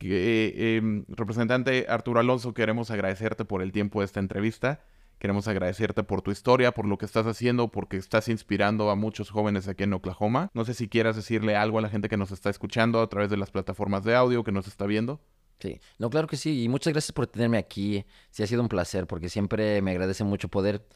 [0.00, 4.80] Em, representante Arturo Alonso, queremos agradecerte por el tiempo de esta entrevista.
[5.18, 9.30] Queremos agradecerte por tu historia, por lo que estás haciendo, porque estás inspirando a muchos
[9.30, 10.50] jóvenes aquí en Oklahoma.
[10.52, 13.30] No sé si quieras decirle algo a la gente que nos está escuchando a través
[13.30, 15.20] de las plataformas de audio que nos está viendo.
[15.58, 16.64] Sí, no, claro que sí.
[16.64, 18.04] Y muchas gracias por tenerme aquí.
[18.30, 20.86] Sí, ha sido un placer porque siempre me agradece mucho poder,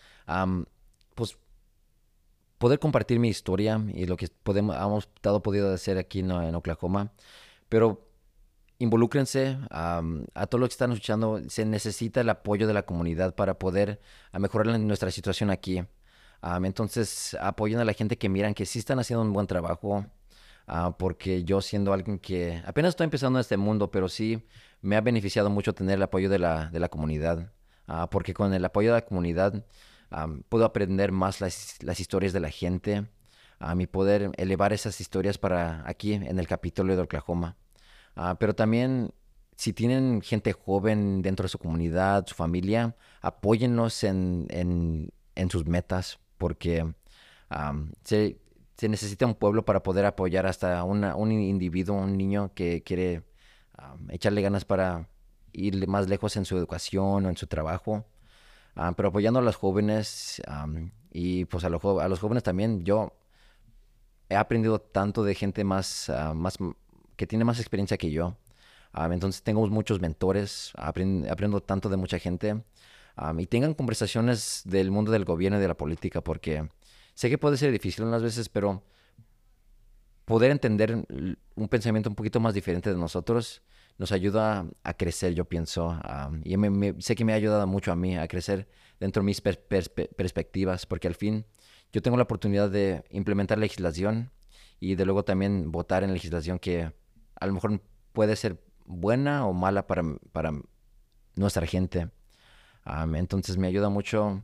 [1.14, 1.38] pues,
[2.58, 7.10] poder compartir mi historia y lo que podemos, hemos estado podido hacer aquí en Oklahoma.
[7.70, 8.09] Pero
[8.80, 11.40] involúcrense a todos los que están escuchando.
[11.48, 14.00] Se necesita el apoyo de la comunidad para poder
[14.32, 15.84] mejorar nuestra situación aquí.
[16.64, 20.06] entonces, apoyen a la gente que miran que sí están haciendo un buen trabajo.
[20.66, 24.46] Ah, porque yo siendo alguien que apenas estoy empezando en este mundo, pero sí
[24.82, 27.52] me ha beneficiado mucho tener el apoyo de la, de la comunidad.
[27.86, 29.64] Ah, porque con el apoyo de la comunidad
[30.48, 33.06] puedo aprender más las, las, historias de la gente.
[33.58, 37.56] a mi poder elevar esas historias para aquí en el Capitolio de Oklahoma.
[38.22, 39.14] Ah, pero también,
[39.56, 46.20] si tienen gente joven dentro de su comunidad, su familia, apóyennos en, en, sus metas,
[46.36, 46.84] porque
[48.04, 48.36] se,
[48.82, 53.22] necesita un pueblo para poder apoyar hasta una, un individuo, un niño que quiere
[54.10, 55.08] echarle ganas para
[55.54, 58.04] ir más lejos en su educación o en su trabajo.
[58.96, 60.42] pero apoyando a los jóvenes
[61.10, 63.14] y pues a, los, a los jóvenes también, yo
[64.28, 66.58] he aprendido tanto de gente más, ah, más
[67.20, 68.38] que tiene más experiencia que yo.
[68.94, 72.64] entonces tengo muchos mentores, aprendo, tanto de mucha gente.
[73.36, 76.70] y tengan conversaciones del mundo del gobierno y de la política, porque
[77.12, 78.82] sé que puede ser difícil unas veces, pero
[80.24, 80.96] poder entender
[81.56, 83.60] un pensamiento un poquito más diferente de nosotros
[83.98, 86.00] nos ayuda a crecer, yo pienso.
[86.42, 86.54] y
[87.02, 88.66] sé que me ha ayudado mucho a mí a crecer
[88.98, 91.44] dentro de mis perspectivas, porque al fin
[91.92, 94.30] yo tengo la oportunidad de implementar legislación
[94.78, 96.98] y de luego también votar en legislación que
[97.40, 97.80] a lo mejor
[98.12, 100.52] puede ser buena o mala para, para
[101.34, 102.10] nuestra gente.
[103.14, 104.42] entonces me ayuda mucho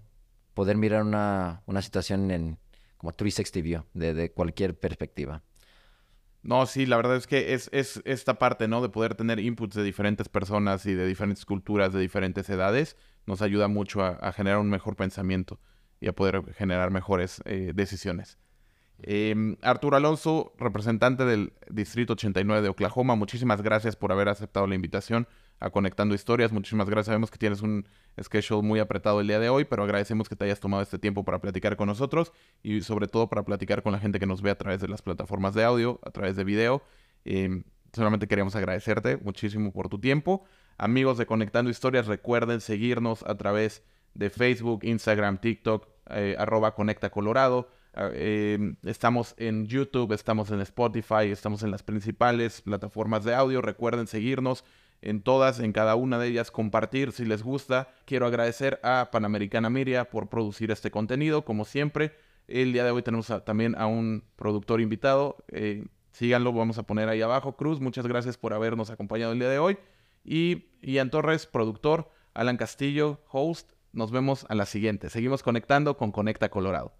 [0.55, 2.59] poder mirar una, una situación en
[2.97, 5.43] como 360 view, de, de cualquier perspectiva.
[6.43, 8.81] No, sí, la verdad es que es, es esta parte, ¿no?
[8.81, 13.43] De poder tener inputs de diferentes personas y de diferentes culturas, de diferentes edades, nos
[13.43, 15.59] ayuda mucho a, generar un mejor pensamiento
[16.01, 18.39] y a poder generar mejores eh, decisiones.
[19.03, 24.75] Em, Arturo Alonso, representante del Distrito 89 de Oklahoma, muchísimas gracias por haber aceptado la
[24.75, 25.29] invitación
[25.61, 26.53] a Conectando Historias.
[26.53, 27.07] Muchísimas gracias.
[27.07, 27.87] Sabemos que tienes un
[28.23, 31.25] schedule muy apretado el día de hoy, pero agradecemos que te hayas tomado este tiempo
[31.25, 32.33] para platicar con nosotros
[32.63, 35.03] y sobre todo para platicar con la gente que nos ve a través de las
[35.03, 36.83] plataformas de audio, a través de video.
[37.25, 40.45] Em, solamente queríamos agradecerte muchísimo por tu tiempo.
[40.79, 43.83] Amigos de Conectando Historias, recuerden seguirnos a través
[44.15, 47.71] de Facebook, Instagram, TikTok, eh, arroba Conecta Colorado.
[47.99, 53.63] Ah, em, estamos en YouTube, estamos en Spotify, estamos en las principales plataformas de audio.
[53.63, 54.65] Recuerden seguirnos
[55.01, 57.89] en todas, en cada una de ellas, compartir si les gusta.
[58.05, 62.13] Quiero agradecer a Panamericana Media por producir este contenido, como siempre.
[62.49, 65.39] El día de hoy tenemos también a un productor invitado.
[65.49, 67.57] Eh, síganlo, vamos a poner ahí abajo.
[67.57, 69.79] Cruz, muchas gracias por habernos acompañado el día de hoy.
[70.23, 72.11] Y Ian Torres, productor.
[72.35, 73.73] Alan Castillo, host.
[73.93, 75.09] Nos vemos a la siguiente.
[75.09, 76.93] Seguimos conectando con Conecta Colorado.